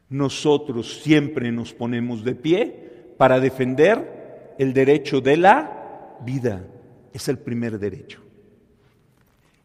Nosotros 0.09 1.01
siempre 1.01 1.51
nos 1.51 1.73
ponemos 1.73 2.23
de 2.23 2.35
pie 2.35 3.13
para 3.17 3.39
defender 3.39 4.55
el 4.57 4.73
derecho 4.73 5.21
de 5.21 5.37
la 5.37 6.17
vida. 6.23 6.65
Es 7.13 7.27
el 7.27 7.39
primer 7.39 7.79
derecho. 7.79 8.21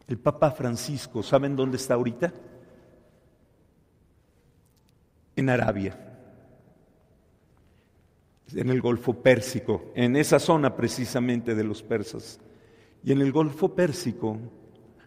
El 0.07 0.17
Papa 0.17 0.51
Francisco, 0.51 1.23
¿saben 1.23 1.55
dónde 1.55 1.77
está 1.77 1.93
ahorita? 1.93 2.33
En 5.35 5.49
Arabia 5.49 6.03
en 8.55 8.69
el 8.69 8.81
Golfo 8.81 9.21
Pérsico, 9.21 9.91
en 9.95 10.15
esa 10.15 10.39
zona 10.39 10.75
precisamente 10.75 11.55
de 11.55 11.63
los 11.63 11.81
persas. 11.81 12.39
Y 13.03 13.11
en 13.11 13.21
el 13.21 13.31
Golfo 13.31 13.73
Pérsico 13.73 14.37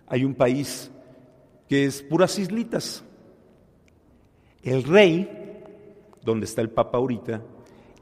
hay 0.06 0.24
un 0.24 0.34
país 0.34 0.90
que 1.68 1.84
es 1.84 2.02
puras 2.02 2.38
islitas. 2.38 3.04
El 4.66 4.82
rey, 4.82 5.62
donde 6.24 6.44
está 6.44 6.60
el 6.60 6.70
Papa 6.70 6.98
ahorita, 6.98 7.40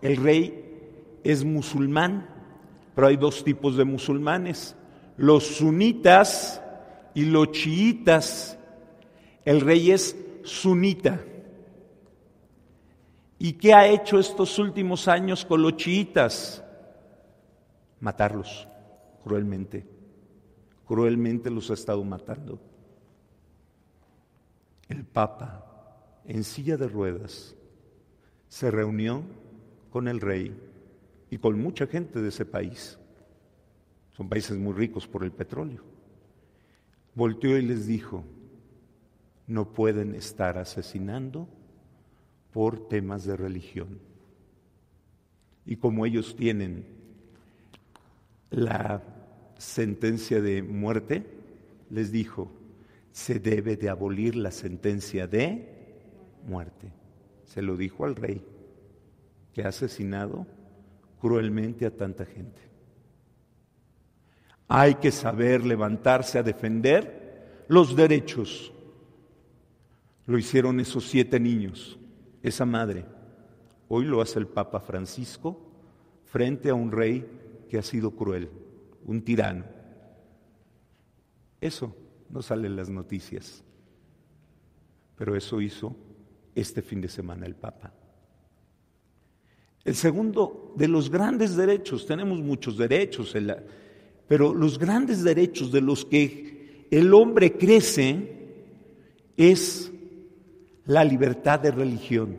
el 0.01 0.17
rey 0.17 1.19
es 1.23 1.45
musulmán, 1.45 2.27
pero 2.95 3.07
hay 3.07 3.19
dos 3.19 3.45
tipos 3.45 3.77
de 3.77 3.85
musulmanes, 3.85 4.75
los 5.19 5.45
sunitas 5.45 6.63
y 7.13 7.27
los 7.27 7.53
chiitas. 7.53 8.59
El 9.45 9.61
rey 9.61 9.91
es 9.91 10.17
sunita. 10.43 11.21
¿Y 13.39 13.53
qué 13.53 13.75
ha 13.75 13.87
hecho 13.87 14.19
estos 14.19 14.59
últimos 14.59 15.07
años 15.07 15.45
con 15.45 15.61
los 15.61 15.77
chiitas? 15.77 16.65
Matarlos 18.01 18.67
cruelmente. 19.23 19.87
Cruelmente 20.87 21.51
los 21.51 21.71
ha 21.71 21.75
estado 21.75 22.03
matando. 22.05 22.59
El 24.89 25.05
Papa, 25.05 25.74
en 26.27 26.45
silla 26.45 26.77
de 26.77 26.89
ruedas, 26.89 27.55
se 28.49 28.71
reunió 28.71 29.23
con 29.91 30.09
el 30.09 30.21
rey 30.21 30.57
y 31.31 31.39
con 31.39 31.61
mucha 31.61 31.87
gente 31.87 32.21
de 32.21 32.29
ese 32.29 32.45
país. 32.45 32.99
Son 34.17 34.29
países 34.29 34.57
muy 34.57 34.73
ricos 34.73 35.07
por 35.07 35.25
el 35.25 35.33
petróleo. 35.33 35.83
Volteó 37.15 37.59
y 37.59 37.63
les 37.63 37.87
dijo, 37.87 38.25
no 39.47 39.73
pueden 39.73 40.15
estar 40.15 40.59
asesinando 40.59 41.49
por 42.53 42.89
temas 42.89 43.25
de 43.25 43.37
religión. 43.37 43.99
Y 45.67 45.77
como 45.77 46.07
ellos 46.07 46.37
tienen 46.37 46.85
la 48.51 49.03
sentencia 49.59 50.41
de 50.41 50.63
muerte, 50.63 51.27
les 51.91 52.13
dijo, 52.13 52.51
se 53.11 53.39
debe 53.39 53.77
de 53.77 53.89
abolir 53.89 54.37
la 54.37 54.51
sentencia 54.51 55.27
de 55.27 55.74
muerte. 56.47 56.93
Se 57.45 57.63
lo 57.63 57.77
dijo 57.77 58.05
al 58.05 58.17
rey, 58.17 58.45
que 59.53 59.65
ha 59.65 59.69
asesinado 59.69 60.47
cruelmente 61.21 61.87
a 61.87 61.91
tanta 61.91 62.25
gente. 62.25 62.61
Hay 64.69 64.97
que 64.97 65.11
saber 65.11 65.65
levantarse 65.65 66.39
a 66.39 66.43
defender 66.43 67.65
los 67.69 67.95
derechos. 67.95 68.73
Lo 70.27 70.39
hicieron 70.39 70.81
esos 70.81 71.05
siete 71.09 71.39
niños 71.39 71.99
esa 72.45 72.67
madre. 72.67 73.07
Hoy 73.89 74.05
lo 74.05 74.21
hace 74.21 74.39
el 74.39 74.47
Papa 74.47 74.79
Francisco 74.79 75.59
frente 76.25 76.69
a 76.69 76.75
un 76.75 76.93
rey 76.93 77.27
que 77.71 77.79
ha 77.79 77.83
sido 77.83 78.11
cruel, 78.11 78.51
un 79.05 79.23
tirano. 79.23 79.65
Eso 81.61 81.97
no 82.29 82.43
sale 82.43 82.67
en 82.67 82.77
las 82.77 82.91
noticias, 82.91 83.65
pero 85.17 85.35
eso 85.35 85.63
hizo 85.63 85.97
este 86.55 86.83
fin 86.83 87.01
de 87.01 87.09
semana 87.09 87.47
el 87.47 87.55
Papa. 87.55 87.93
El 89.85 89.95
segundo 89.95 90.73
de 90.77 90.89
los 90.89 91.11
grandes 91.11 91.57
derechos, 91.57 92.07
tenemos 92.07 92.41
muchos 92.41 92.79
derechos, 92.79 93.35
pero 94.27 94.55
los 94.55 94.79
grandes 94.79 95.23
derechos 95.23 95.71
de 95.71 95.83
los 95.83 96.05
que 96.05 96.87
el 96.91 97.13
hombre 97.13 97.53
crece 97.53 98.47
es 99.37 99.93
la 100.87 101.05
libertad 101.05 101.61
de 101.61 101.71
religión. 101.71 102.39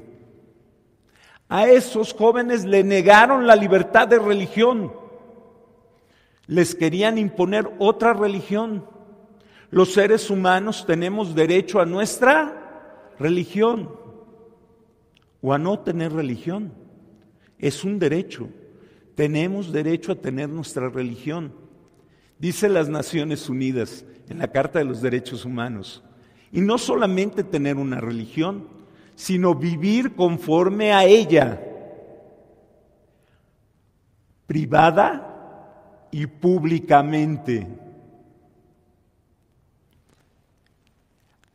A 1.47 1.67
esos 1.67 2.13
jóvenes 2.13 2.65
le 2.65 2.83
negaron 2.83 3.45
la 3.45 3.55
libertad 3.55 4.07
de 4.07 4.17
religión. 4.17 4.91
Les 6.47 6.73
querían 6.73 7.19
imponer 7.19 7.69
otra 7.77 8.13
religión. 8.13 8.87
Los 9.69 9.93
seres 9.93 10.31
humanos 10.31 10.85
tenemos 10.87 11.35
derecho 11.35 11.79
a 11.79 11.85
nuestra 11.85 13.13
religión 13.19 14.04
o 15.45 15.53
a 15.53 15.59
no 15.59 15.77
tener 15.77 16.11
religión. 16.11 16.73
Es 17.59 17.83
un 17.83 17.99
derecho. 17.99 18.49
Tenemos 19.13 19.71
derecho 19.71 20.11
a 20.11 20.15
tener 20.15 20.49
nuestra 20.49 20.89
religión. 20.89 21.53
Dice 22.39 22.67
las 22.67 22.89
Naciones 22.89 23.47
Unidas 23.47 24.03
en 24.27 24.39
la 24.39 24.47
Carta 24.47 24.79
de 24.79 24.85
los 24.85 25.03
Derechos 25.03 25.45
Humanos, 25.45 26.03
y 26.51 26.61
no 26.61 26.79
solamente 26.79 27.43
tener 27.43 27.75
una 27.77 28.01
religión, 28.01 28.67
sino 29.13 29.53
vivir 29.53 30.15
conforme 30.15 30.91
a 30.91 31.05
ella, 31.05 31.61
privada 34.47 36.07
y 36.09 36.25
públicamente. 36.25 37.67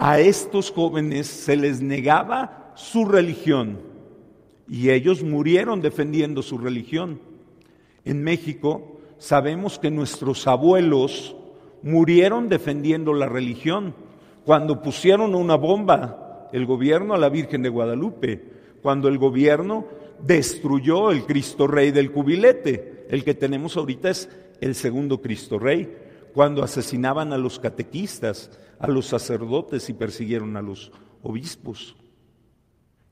A 0.02 0.18
estos 0.18 0.70
jóvenes 0.70 1.26
se 1.26 1.56
les 1.56 1.82
negaba 1.82 2.72
su 2.74 3.04
religión 3.04 3.80
y 4.66 4.88
ellos 4.88 5.22
murieron 5.22 5.82
defendiendo 5.82 6.40
su 6.40 6.56
religión. 6.56 7.20
En 8.06 8.22
México 8.22 8.98
sabemos 9.18 9.78
que 9.78 9.90
nuestros 9.90 10.46
abuelos 10.46 11.36
murieron 11.82 12.48
defendiendo 12.48 13.12
la 13.12 13.26
religión 13.26 13.94
cuando 14.46 14.80
pusieron 14.80 15.34
una 15.34 15.56
bomba 15.56 16.48
el 16.50 16.64
gobierno 16.64 17.12
a 17.12 17.18
la 17.18 17.28
Virgen 17.28 17.62
de 17.62 17.68
Guadalupe, 17.68 18.42
cuando 18.80 19.06
el 19.06 19.18
gobierno 19.18 19.84
destruyó 20.22 21.10
el 21.10 21.26
Cristo 21.26 21.66
Rey 21.66 21.90
del 21.90 22.10
cubilete. 22.10 23.04
El 23.10 23.22
que 23.22 23.34
tenemos 23.34 23.76
ahorita 23.76 24.08
es 24.08 24.30
el 24.62 24.74
segundo 24.74 25.20
Cristo 25.20 25.58
Rey, 25.58 25.94
cuando 26.32 26.62
asesinaban 26.62 27.32
a 27.32 27.38
los 27.38 27.58
catequistas, 27.58 28.50
a 28.78 28.88
los 28.88 29.06
sacerdotes 29.06 29.88
y 29.88 29.92
persiguieron 29.92 30.56
a 30.56 30.62
los 30.62 30.92
obispos. 31.22 31.96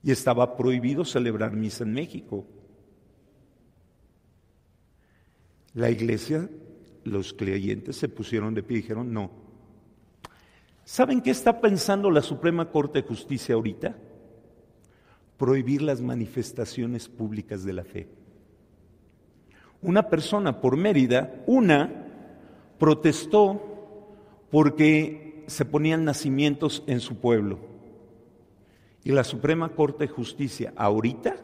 Y 0.02 0.10
estaba 0.10 0.56
prohibido 0.56 1.04
celebrar 1.04 1.52
misa 1.52 1.84
en 1.84 1.92
México. 1.92 2.46
La 5.74 5.90
iglesia, 5.90 6.48
los 7.04 7.32
creyentes 7.32 7.96
se 7.96 8.08
pusieron 8.08 8.54
de 8.54 8.62
pie 8.62 8.78
y 8.78 8.80
dijeron, 8.82 9.12
no. 9.12 9.30
¿Saben 10.84 11.20
qué 11.20 11.30
está 11.30 11.60
pensando 11.60 12.10
la 12.10 12.22
Suprema 12.22 12.70
Corte 12.70 13.02
de 13.02 13.08
Justicia 13.08 13.54
ahorita? 13.54 13.96
Prohibir 15.36 15.82
las 15.82 16.00
manifestaciones 16.00 17.08
públicas 17.08 17.64
de 17.64 17.72
la 17.74 17.84
fe. 17.84 18.08
Una 19.82 20.08
persona 20.08 20.60
por 20.60 20.76
Mérida, 20.76 21.44
una, 21.46 21.97
protestó 22.78 23.60
porque 24.50 25.44
se 25.46 25.64
ponían 25.64 26.04
nacimientos 26.04 26.82
en 26.86 27.00
su 27.00 27.16
pueblo. 27.16 27.58
Y 29.04 29.12
la 29.12 29.24
Suprema 29.24 29.70
Corte 29.70 30.04
de 30.04 30.12
Justicia 30.12 30.72
ahorita 30.76 31.36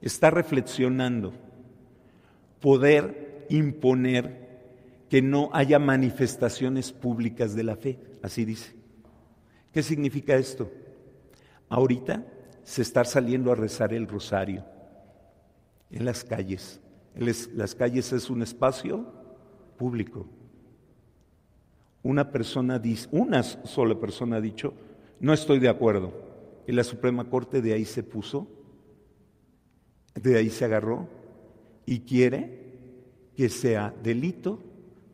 está 0.00 0.30
reflexionando 0.30 1.32
poder 2.60 3.46
imponer 3.48 4.48
que 5.08 5.22
no 5.22 5.50
haya 5.52 5.78
manifestaciones 5.78 6.92
públicas 6.92 7.54
de 7.54 7.64
la 7.64 7.76
fe, 7.76 7.98
así 8.22 8.44
dice. 8.44 8.74
¿Qué 9.72 9.82
significa 9.82 10.36
esto? 10.36 10.70
Ahorita 11.68 12.26
se 12.62 12.82
está 12.82 13.04
saliendo 13.04 13.52
a 13.52 13.56
rezar 13.56 13.92
el 13.92 14.06
rosario 14.06 14.64
en 15.90 16.04
las 16.04 16.24
calles. 16.24 16.80
las 17.14 17.74
calles 17.74 18.12
es 18.12 18.30
un 18.30 18.42
espacio 18.42 19.12
público. 19.76 20.26
Una 22.02 22.30
persona 22.30 22.80
una 23.10 23.42
sola 23.42 23.94
persona 23.94 24.36
ha 24.36 24.40
dicho, 24.40 24.72
no 25.20 25.32
estoy 25.32 25.58
de 25.58 25.68
acuerdo. 25.68 26.12
Y 26.66 26.72
la 26.72 26.84
Suprema 26.84 27.28
Corte 27.28 27.60
de 27.60 27.74
ahí 27.74 27.84
se 27.84 28.02
puso, 28.02 28.48
de 30.14 30.36
ahí 30.36 30.50
se 30.50 30.64
agarró 30.64 31.08
y 31.84 32.00
quiere 32.00 32.60
que 33.36 33.48
sea 33.48 33.94
delito 34.02 34.60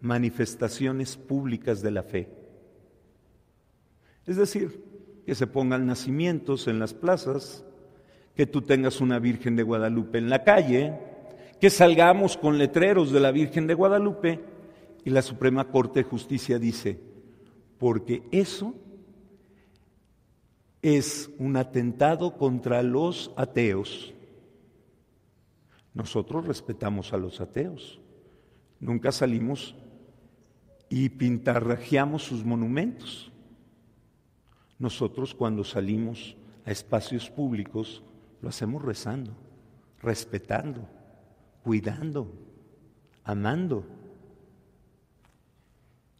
manifestaciones 0.01 1.16
públicas 1.16 1.83
de 1.83 1.90
la 1.90 2.03
fe. 2.03 2.29
Es 4.27 4.37
decir, 4.37 4.85
que 5.25 5.35
se 5.35 5.46
pongan 5.46 5.87
nacimientos 5.87 6.68
en 6.68 6.79
las 6.79 6.94
plazas, 6.94 7.64
que 8.35 8.46
tú 8.46 8.62
tengas 8.62 9.01
una 9.01 9.18
Virgen 9.18 9.57
de 9.57 9.62
Guadalupe 9.62 10.18
en 10.18 10.29
la 10.29 10.44
calle, 10.44 10.94
que 11.61 11.70
salgamos 11.70 12.37
con 12.37 12.59
letreros 12.59 13.12
de 13.12 13.20
la 13.20 13.33
Virgen 13.33 13.66
de 13.66 13.75
Guadalupe 13.75 14.40
y 15.07 15.11
la 15.11 15.23
Suprema 15.23 15.69
Corte 15.69 16.03
de 16.03 16.11
Justicia 16.11 16.59
dice, 16.59 16.99
porque 17.79 18.25
eso 18.33 18.75
es 20.83 21.31
un 21.38 21.57
atentado 21.57 22.37
contra 22.37 22.83
los 22.83 23.31
ateos. 23.37 24.12
Nosotros 25.95 26.45
respetamos 26.45 27.12
a 27.12 27.19
los 27.19 27.40
ateos. 27.40 28.01
Nunca 28.81 29.12
salimos 29.12 29.77
y 30.88 31.09
pintarrajeamos 31.11 32.25
sus 32.25 32.45
monumentos. 32.45 33.31
Nosotros 34.77 35.37
cuando 35.37 35.62
salimos 35.62 36.37
a 36.64 36.73
espacios 36.73 37.31
públicos 37.31 38.03
lo 38.42 38.49
hacemos 38.49 38.83
rezando, 38.83 39.37
respetando, 40.03 40.81
cuidando, 41.62 42.29
amando. 43.23 43.96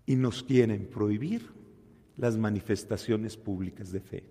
Y 0.07 0.17
nos 0.17 0.43
quieren 0.43 0.87
prohibir 0.87 1.51
las 2.17 2.37
manifestaciones 2.37 3.37
públicas 3.37 3.93
de 3.93 4.01
fe. 4.01 4.25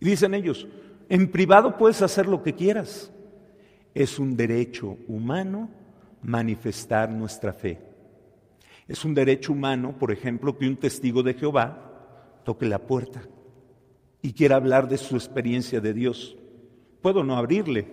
Y 0.00 0.06
dicen 0.06 0.34
ellos, 0.34 0.66
en 1.08 1.30
privado 1.30 1.76
puedes 1.76 2.00
hacer 2.02 2.26
lo 2.26 2.42
que 2.42 2.54
quieras. 2.54 3.12
Es 3.94 4.18
un 4.18 4.36
derecho 4.36 4.96
humano 5.08 5.68
manifestar 6.22 7.10
nuestra 7.10 7.52
fe. 7.52 7.80
Es 8.88 9.04
un 9.04 9.14
derecho 9.14 9.52
humano, 9.52 9.96
por 9.98 10.12
ejemplo, 10.12 10.56
que 10.56 10.68
un 10.68 10.76
testigo 10.76 11.22
de 11.22 11.34
Jehová 11.34 12.40
toque 12.44 12.66
la 12.66 12.78
puerta 12.78 13.22
y 14.20 14.32
quiera 14.32 14.56
hablar 14.56 14.88
de 14.88 14.98
su 14.98 15.16
experiencia 15.16 15.80
de 15.80 15.92
Dios. 15.92 16.36
Puedo 17.00 17.24
no 17.24 17.36
abrirle, 17.36 17.86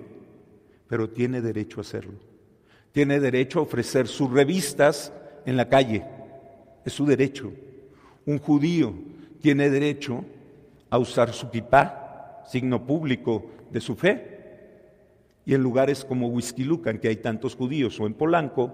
pero 0.88 1.10
tiene 1.10 1.42
derecho 1.42 1.80
a 1.80 1.82
hacerlo. 1.82 2.20
Tiene 2.92 3.20
derecho 3.20 3.60
a 3.60 3.64
ofrecer 3.64 4.08
sus 4.08 4.32
revistas 4.32 5.14
en 5.46 5.58
la 5.58 5.70
calle. 5.70 6.06
Es 6.86 6.94
su 6.94 7.06
derecho. 7.06 7.52
Un 8.26 8.40
judío 8.40 8.94
tiene 9.42 9.70
derecho 9.70 10.24
a 10.90 10.98
usar 10.98 11.34
su 11.34 11.50
kipá, 11.50 12.44
signo 12.48 12.86
público 12.86 13.46
de 13.72 13.82
su 13.82 13.96
fe. 13.96 14.40
Y 15.46 15.54
en 15.54 15.64
lugares 15.64 16.06
como 16.06 16.28
Huizquilucan, 16.28 17.00
que 17.00 17.08
hay 17.08 17.16
tantos 17.18 17.56
judíos, 17.56 18.00
o 18.00 18.06
en 18.06 18.14
Polanco, 18.14 18.74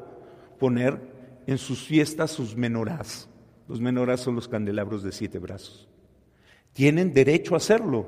poner 0.60 1.00
en 1.46 1.58
sus 1.58 1.84
fiestas 1.84 2.32
sus 2.32 2.56
menorás. 2.56 3.30
Los 3.68 3.80
menorás 3.80 4.22
son 4.22 4.36
los 4.36 4.48
candelabros 4.48 5.04
de 5.04 5.12
siete 5.12 5.40
brazos. 5.40 5.88
Tienen 6.74 7.14
derecho 7.14 7.54
a 7.54 7.58
hacerlo. 7.58 8.08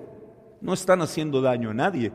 No 0.61 0.73
están 0.73 1.01
haciendo 1.01 1.41
daño 1.41 1.71
a 1.71 1.73
nadie. 1.73 2.11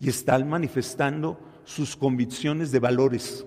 Y 0.00 0.08
están 0.08 0.48
manifestando 0.48 1.38
sus 1.64 1.96
convicciones 1.96 2.72
de 2.72 2.78
valores. 2.78 3.46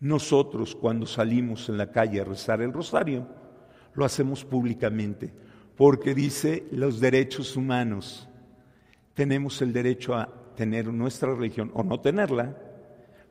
Nosotros 0.00 0.74
cuando 0.74 1.06
salimos 1.06 1.68
en 1.68 1.78
la 1.78 1.90
calle 1.90 2.20
a 2.20 2.24
rezar 2.24 2.60
el 2.60 2.72
rosario, 2.72 3.26
lo 3.94 4.04
hacemos 4.04 4.44
públicamente, 4.44 5.32
porque 5.76 6.14
dice 6.14 6.66
los 6.70 7.00
derechos 7.00 7.56
humanos. 7.56 8.28
Tenemos 9.14 9.62
el 9.62 9.72
derecho 9.72 10.14
a 10.14 10.28
tener 10.54 10.86
nuestra 10.92 11.34
religión 11.34 11.70
o 11.74 11.82
no 11.82 12.00
tenerla, 12.00 12.56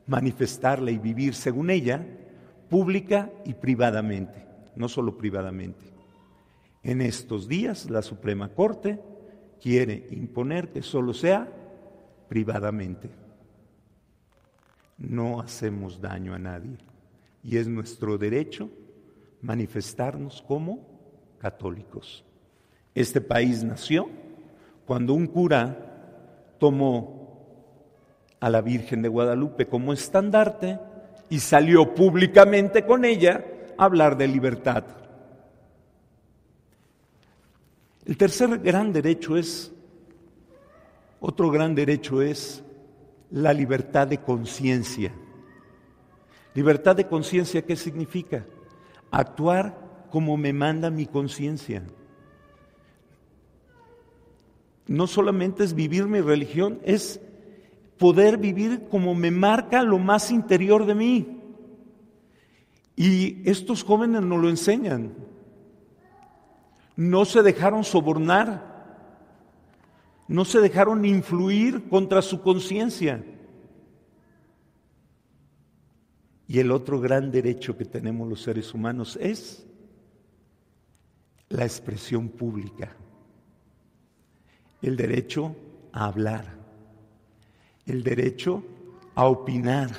manifestarla 0.06 0.90
y 0.90 0.98
vivir 0.98 1.34
según 1.34 1.70
ella, 1.70 2.04
pública 2.68 3.30
y 3.44 3.54
privadamente, 3.54 4.44
no 4.74 4.88
solo 4.88 5.16
privadamente. 5.16 5.84
En 6.82 7.00
estos 7.00 7.48
días 7.48 7.90
la 7.90 8.02
Suprema 8.02 8.48
Corte 8.48 9.00
quiere 9.60 10.06
imponer 10.10 10.70
que 10.72 10.82
solo 10.82 11.14
sea 11.14 11.48
privadamente. 12.28 13.25
No 14.98 15.40
hacemos 15.40 16.00
daño 16.00 16.34
a 16.34 16.38
nadie 16.38 16.78
y 17.42 17.56
es 17.56 17.68
nuestro 17.68 18.18
derecho 18.18 18.70
manifestarnos 19.42 20.42
como 20.42 20.80
católicos. 21.38 22.24
Este 22.94 23.20
país 23.20 23.62
nació 23.62 24.08
cuando 24.86 25.12
un 25.14 25.26
cura 25.26 26.56
tomó 26.58 27.16
a 28.40 28.50
la 28.50 28.60
Virgen 28.60 29.02
de 29.02 29.08
Guadalupe 29.08 29.66
como 29.66 29.92
estandarte 29.92 30.78
y 31.28 31.40
salió 31.40 31.94
públicamente 31.94 32.84
con 32.84 33.04
ella 33.04 33.44
a 33.76 33.84
hablar 33.84 34.16
de 34.16 34.28
libertad. 34.28 34.84
El 38.04 38.16
tercer 38.16 38.58
gran 38.58 38.92
derecho 38.92 39.36
es, 39.36 39.72
otro 41.20 41.50
gran 41.50 41.74
derecho 41.74 42.22
es 42.22 42.62
la 43.30 43.52
libertad 43.52 44.06
de 44.06 44.18
conciencia. 44.18 45.12
Libertad 46.54 46.96
de 46.96 47.06
conciencia, 47.06 47.62
¿qué 47.62 47.76
significa? 47.76 48.46
Actuar 49.10 50.06
como 50.10 50.36
me 50.36 50.52
manda 50.52 50.90
mi 50.90 51.06
conciencia. 51.06 51.82
No 54.86 55.06
solamente 55.06 55.64
es 55.64 55.74
vivir 55.74 56.06
mi 56.06 56.20
religión, 56.20 56.80
es 56.84 57.20
poder 57.98 58.38
vivir 58.38 58.86
como 58.88 59.14
me 59.14 59.30
marca 59.30 59.82
lo 59.82 59.98
más 59.98 60.30
interior 60.30 60.86
de 60.86 60.94
mí. 60.94 61.40
Y 62.94 63.48
estos 63.48 63.82
jóvenes 63.82 64.22
nos 64.22 64.40
lo 64.40 64.48
enseñan. 64.48 65.12
No 66.94 67.24
se 67.26 67.42
dejaron 67.42 67.84
sobornar, 67.84 68.75
no 70.28 70.44
se 70.44 70.60
dejaron 70.60 71.04
influir 71.04 71.88
contra 71.88 72.22
su 72.22 72.40
conciencia. 72.40 73.24
Y 76.48 76.58
el 76.58 76.70
otro 76.70 77.00
gran 77.00 77.30
derecho 77.30 77.76
que 77.76 77.84
tenemos 77.84 78.28
los 78.28 78.42
seres 78.42 78.72
humanos 78.72 79.18
es 79.20 79.66
la 81.48 81.64
expresión 81.64 82.28
pública, 82.28 82.96
el 84.82 84.96
derecho 84.96 85.56
a 85.92 86.06
hablar, 86.06 86.56
el 87.86 88.02
derecho 88.02 88.64
a 89.14 89.26
opinar, 89.26 89.90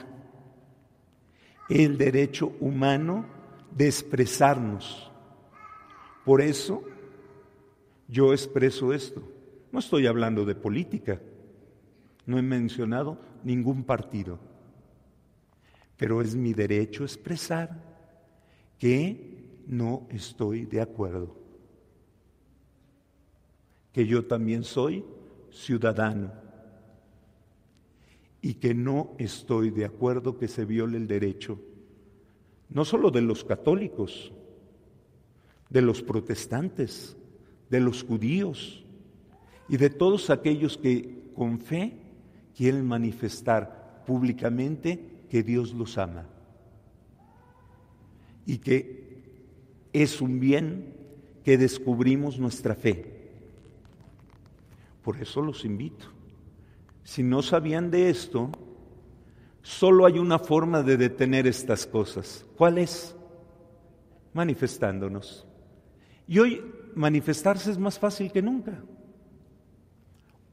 el 1.69 1.97
derecho 1.97 2.53
humano 2.59 3.25
de 3.71 3.87
expresarnos. 3.87 5.11
Por 6.23 6.41
eso 6.41 6.83
yo 8.07 8.33
expreso 8.33 8.93
esto. 8.93 9.36
No 9.71 9.79
estoy 9.79 10.07
hablando 10.07 10.45
de 10.45 10.55
política, 10.55 11.21
no 12.25 12.37
he 12.37 12.41
mencionado 12.41 13.19
ningún 13.43 13.83
partido, 13.83 14.39
pero 15.97 16.21
es 16.21 16.35
mi 16.35 16.53
derecho 16.53 17.03
expresar 17.03 17.81
que 18.77 19.63
no 19.67 20.07
estoy 20.09 20.65
de 20.65 20.81
acuerdo, 20.81 21.35
que 23.91 24.05
yo 24.05 24.25
también 24.25 24.63
soy 24.63 25.03
ciudadano. 25.51 26.31
Y 28.39 28.53
que 28.53 28.73
no 28.73 29.15
estoy 29.17 29.71
de 29.71 29.83
acuerdo 29.83 30.37
que 30.37 30.47
se 30.47 30.63
viole 30.63 30.97
el 30.97 31.07
derecho, 31.07 31.59
no 32.69 32.85
solo 32.85 33.09
de 33.09 33.21
los 33.21 33.43
católicos, 33.43 34.31
de 35.69 35.81
los 35.81 36.01
protestantes, 36.03 37.17
de 37.69 37.79
los 37.79 38.03
judíos 38.03 38.85
y 39.69 39.77
de 39.77 39.89
todos 39.89 40.29
aquellos 40.29 40.77
que 40.77 41.31
con 41.35 41.59
fe 41.59 41.93
quieren 42.55 42.85
manifestar 42.85 44.03
públicamente 44.05 44.99
que 45.29 45.43
Dios 45.43 45.73
los 45.73 45.97
ama 45.97 46.25
y 48.45 48.57
que 48.59 49.21
es 49.93 50.21
un 50.21 50.39
bien 50.39 50.93
que 51.43 51.57
descubrimos 51.57 52.39
nuestra 52.39 52.75
fe. 52.75 53.13
Por 55.03 55.17
eso 55.17 55.41
los 55.41 55.65
invito. 55.65 56.07
Si 57.03 57.23
no 57.23 57.41
sabían 57.41 57.91
de 57.91 58.09
esto, 58.09 58.51
solo 59.61 60.05
hay 60.05 60.17
una 60.17 60.39
forma 60.39 60.83
de 60.83 60.97
detener 60.97 61.47
estas 61.47 61.85
cosas. 61.85 62.45
¿Cuál 62.57 62.77
es? 62.77 63.15
Manifestándonos. 64.33 65.45
Y 66.27 66.39
hoy 66.39 66.61
manifestarse 66.95 67.71
es 67.71 67.77
más 67.77 67.97
fácil 67.99 68.31
que 68.31 68.41
nunca. 68.41 68.81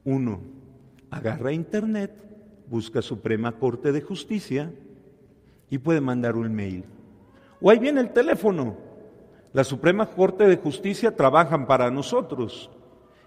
Uno 0.04 0.40
agarra 1.10 1.52
internet, 1.52 2.12
busca 2.68 3.00
Suprema 3.00 3.52
Corte 3.52 3.92
de 3.92 4.00
Justicia 4.00 4.72
y 5.70 5.78
puede 5.78 6.00
mandar 6.00 6.36
un 6.36 6.52
mail. 6.52 6.84
O 7.60 7.70
ahí 7.70 7.78
viene 7.78 8.00
el 8.00 8.12
teléfono. 8.12 8.76
La 9.52 9.64
Suprema 9.64 10.06
Corte 10.06 10.46
de 10.46 10.56
Justicia 10.56 11.14
trabajan 11.14 11.66
para 11.66 11.90
nosotros. 11.90 12.70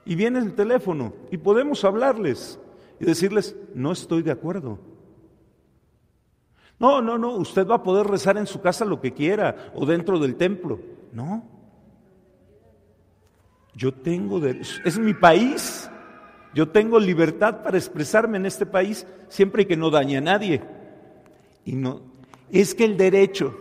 Y 0.05 0.15
viene 0.15 0.39
el 0.39 0.53
teléfono 0.53 1.13
y 1.31 1.37
podemos 1.37 1.83
hablarles 1.83 2.59
y 2.99 3.05
decirles, 3.05 3.55
no 3.73 3.91
estoy 3.91 4.21
de 4.21 4.31
acuerdo. 4.31 4.79
No, 6.79 7.01
no, 7.01 7.17
no, 7.17 7.35
usted 7.37 7.65
va 7.65 7.75
a 7.75 7.83
poder 7.83 8.05
rezar 8.07 8.37
en 8.37 8.45
su 8.45 8.61
casa 8.61 8.85
lo 8.85 9.01
que 9.01 9.13
quiera 9.13 9.71
o 9.73 9.85
dentro 9.85 10.19
del 10.19 10.35
templo. 10.35 10.79
No, 11.11 11.43
yo 13.73 13.93
tengo, 13.93 14.45
es 14.45 14.99
mi 14.99 15.13
país. 15.13 15.89
Yo 16.57 16.67
tengo 16.67 16.99
libertad 16.99 17.61
para 17.61 17.77
expresarme 17.77 18.37
en 18.37 18.47
este 18.47 18.65
país 18.65 19.05
siempre 19.29 19.67
que 19.67 19.77
no 19.77 19.91
dañe 19.91 20.17
a 20.17 20.21
nadie. 20.21 20.59
Y 21.63 21.73
no, 21.73 22.01
es 22.49 22.73
que 22.73 22.83
el 22.83 22.97
derecho. 22.97 23.55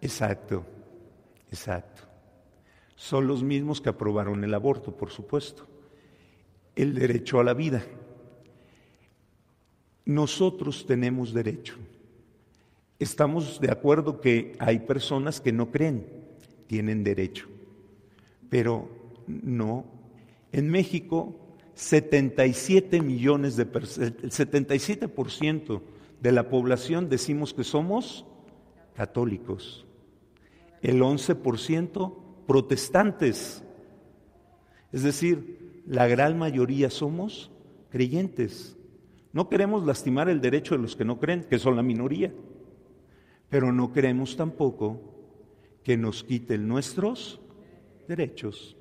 Exacto, 0.00 0.64
exacto. 1.50 2.02
Son 2.94 3.26
los 3.26 3.42
mismos 3.42 3.80
que 3.80 3.88
aprobaron 3.88 4.44
el 4.44 4.54
aborto, 4.54 4.96
por 4.96 5.10
supuesto. 5.10 5.66
El 6.76 6.94
derecho 6.94 7.40
a 7.40 7.42
la 7.42 7.54
vida. 7.54 7.82
Nosotros 10.04 10.86
tenemos 10.86 11.34
derecho. 11.34 11.74
Estamos 13.00 13.60
de 13.60 13.72
acuerdo 13.72 14.20
que 14.20 14.54
hay 14.60 14.78
personas 14.78 15.40
que 15.40 15.50
no 15.50 15.72
creen 15.72 16.06
tienen 16.68 17.02
derecho. 17.02 17.48
Pero 18.48 18.88
no. 19.26 19.97
En 20.52 20.70
México, 20.70 21.36
77 21.74 23.02
millones 23.02 23.56
de 23.56 23.62
el 23.62 23.70
77% 23.70 25.82
de 26.20 26.32
la 26.32 26.48
población 26.48 27.08
decimos 27.08 27.54
que 27.54 27.64
somos 27.64 28.26
católicos. 28.94 29.86
El 30.82 31.02
11% 31.02 32.14
protestantes. 32.46 33.62
Es 34.90 35.02
decir, 35.02 35.82
la 35.86 36.08
gran 36.08 36.38
mayoría 36.38 36.90
somos 36.90 37.50
creyentes. 37.90 38.76
No 39.32 39.48
queremos 39.48 39.84
lastimar 39.84 40.28
el 40.28 40.40
derecho 40.40 40.74
de 40.74 40.82
los 40.82 40.96
que 40.96 41.04
no 41.04 41.20
creen, 41.20 41.44
que 41.44 41.58
son 41.58 41.76
la 41.76 41.82
minoría, 41.82 42.32
pero 43.50 43.72
no 43.72 43.92
queremos 43.92 44.36
tampoco 44.36 45.00
que 45.84 45.96
nos 45.96 46.24
quiten 46.24 46.66
nuestros 46.66 47.40
derechos. 48.08 48.77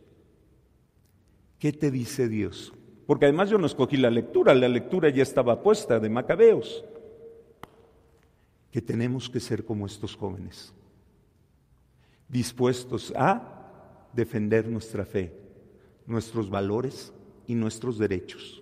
¿Qué 1.59 1.71
te 1.71 1.91
dice 1.91 2.27
Dios? 2.27 2.73
Porque 3.05 3.25
además 3.25 3.49
yo 3.49 3.57
no 3.57 3.65
escogí 3.65 3.97
la 3.97 4.09
lectura, 4.09 4.53
la 4.53 4.67
lectura 4.67 5.09
ya 5.09 5.23
estaba 5.23 5.61
puesta 5.63 5.99
de 5.99 6.09
Macabeos. 6.09 6.83
Que 8.71 8.81
tenemos 8.81 9.29
que 9.29 9.39
ser 9.39 9.63
como 9.65 9.85
estos 9.85 10.15
jóvenes, 10.15 10.73
dispuestos 12.27 13.13
a 13.15 14.09
defender 14.13 14.67
nuestra 14.67 15.05
fe, 15.05 15.33
nuestros 16.05 16.49
valores 16.49 17.13
y 17.47 17.55
nuestros 17.55 17.97
derechos. 17.97 18.61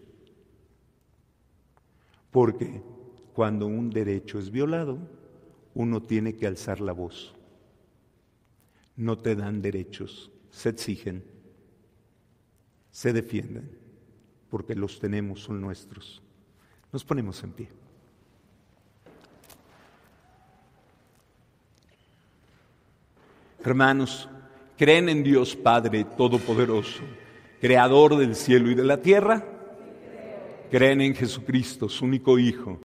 Porque 2.31 2.81
cuando 3.33 3.65
un 3.65 3.89
derecho 3.89 4.39
es 4.39 4.51
violado, 4.51 4.99
uno 5.73 6.01
tiene 6.01 6.35
que 6.35 6.47
alzar 6.47 6.79
la 6.79 6.93
voz 6.93 7.35
no 8.95 9.17
te 9.17 9.35
dan 9.35 9.61
derechos, 9.61 10.31
se 10.49 10.69
exigen, 10.69 11.23
se 12.95 13.11
defienden, 13.11 13.69
porque 14.49 14.73
los 14.73 15.01
tenemos, 15.01 15.41
son 15.41 15.59
nuestros. 15.59 16.21
Nos 16.93 17.03
ponemos 17.03 17.43
en 17.43 17.51
pie. 17.51 17.69
Hermanos, 23.61 24.29
¿creen 24.77 25.09
en 25.09 25.23
Dios 25.23 25.57
Padre 25.57 26.05
Todopoderoso, 26.05 27.03
Creador 27.59 28.15
del 28.15 28.33
cielo 28.33 28.71
y 28.71 28.75
de 28.75 28.85
la 28.85 29.01
tierra? 29.01 29.43
¿Creen 30.71 31.01
en 31.01 31.15
Jesucristo, 31.15 31.89
su 31.89 32.05
único 32.05 32.39
Hijo? 32.39 32.84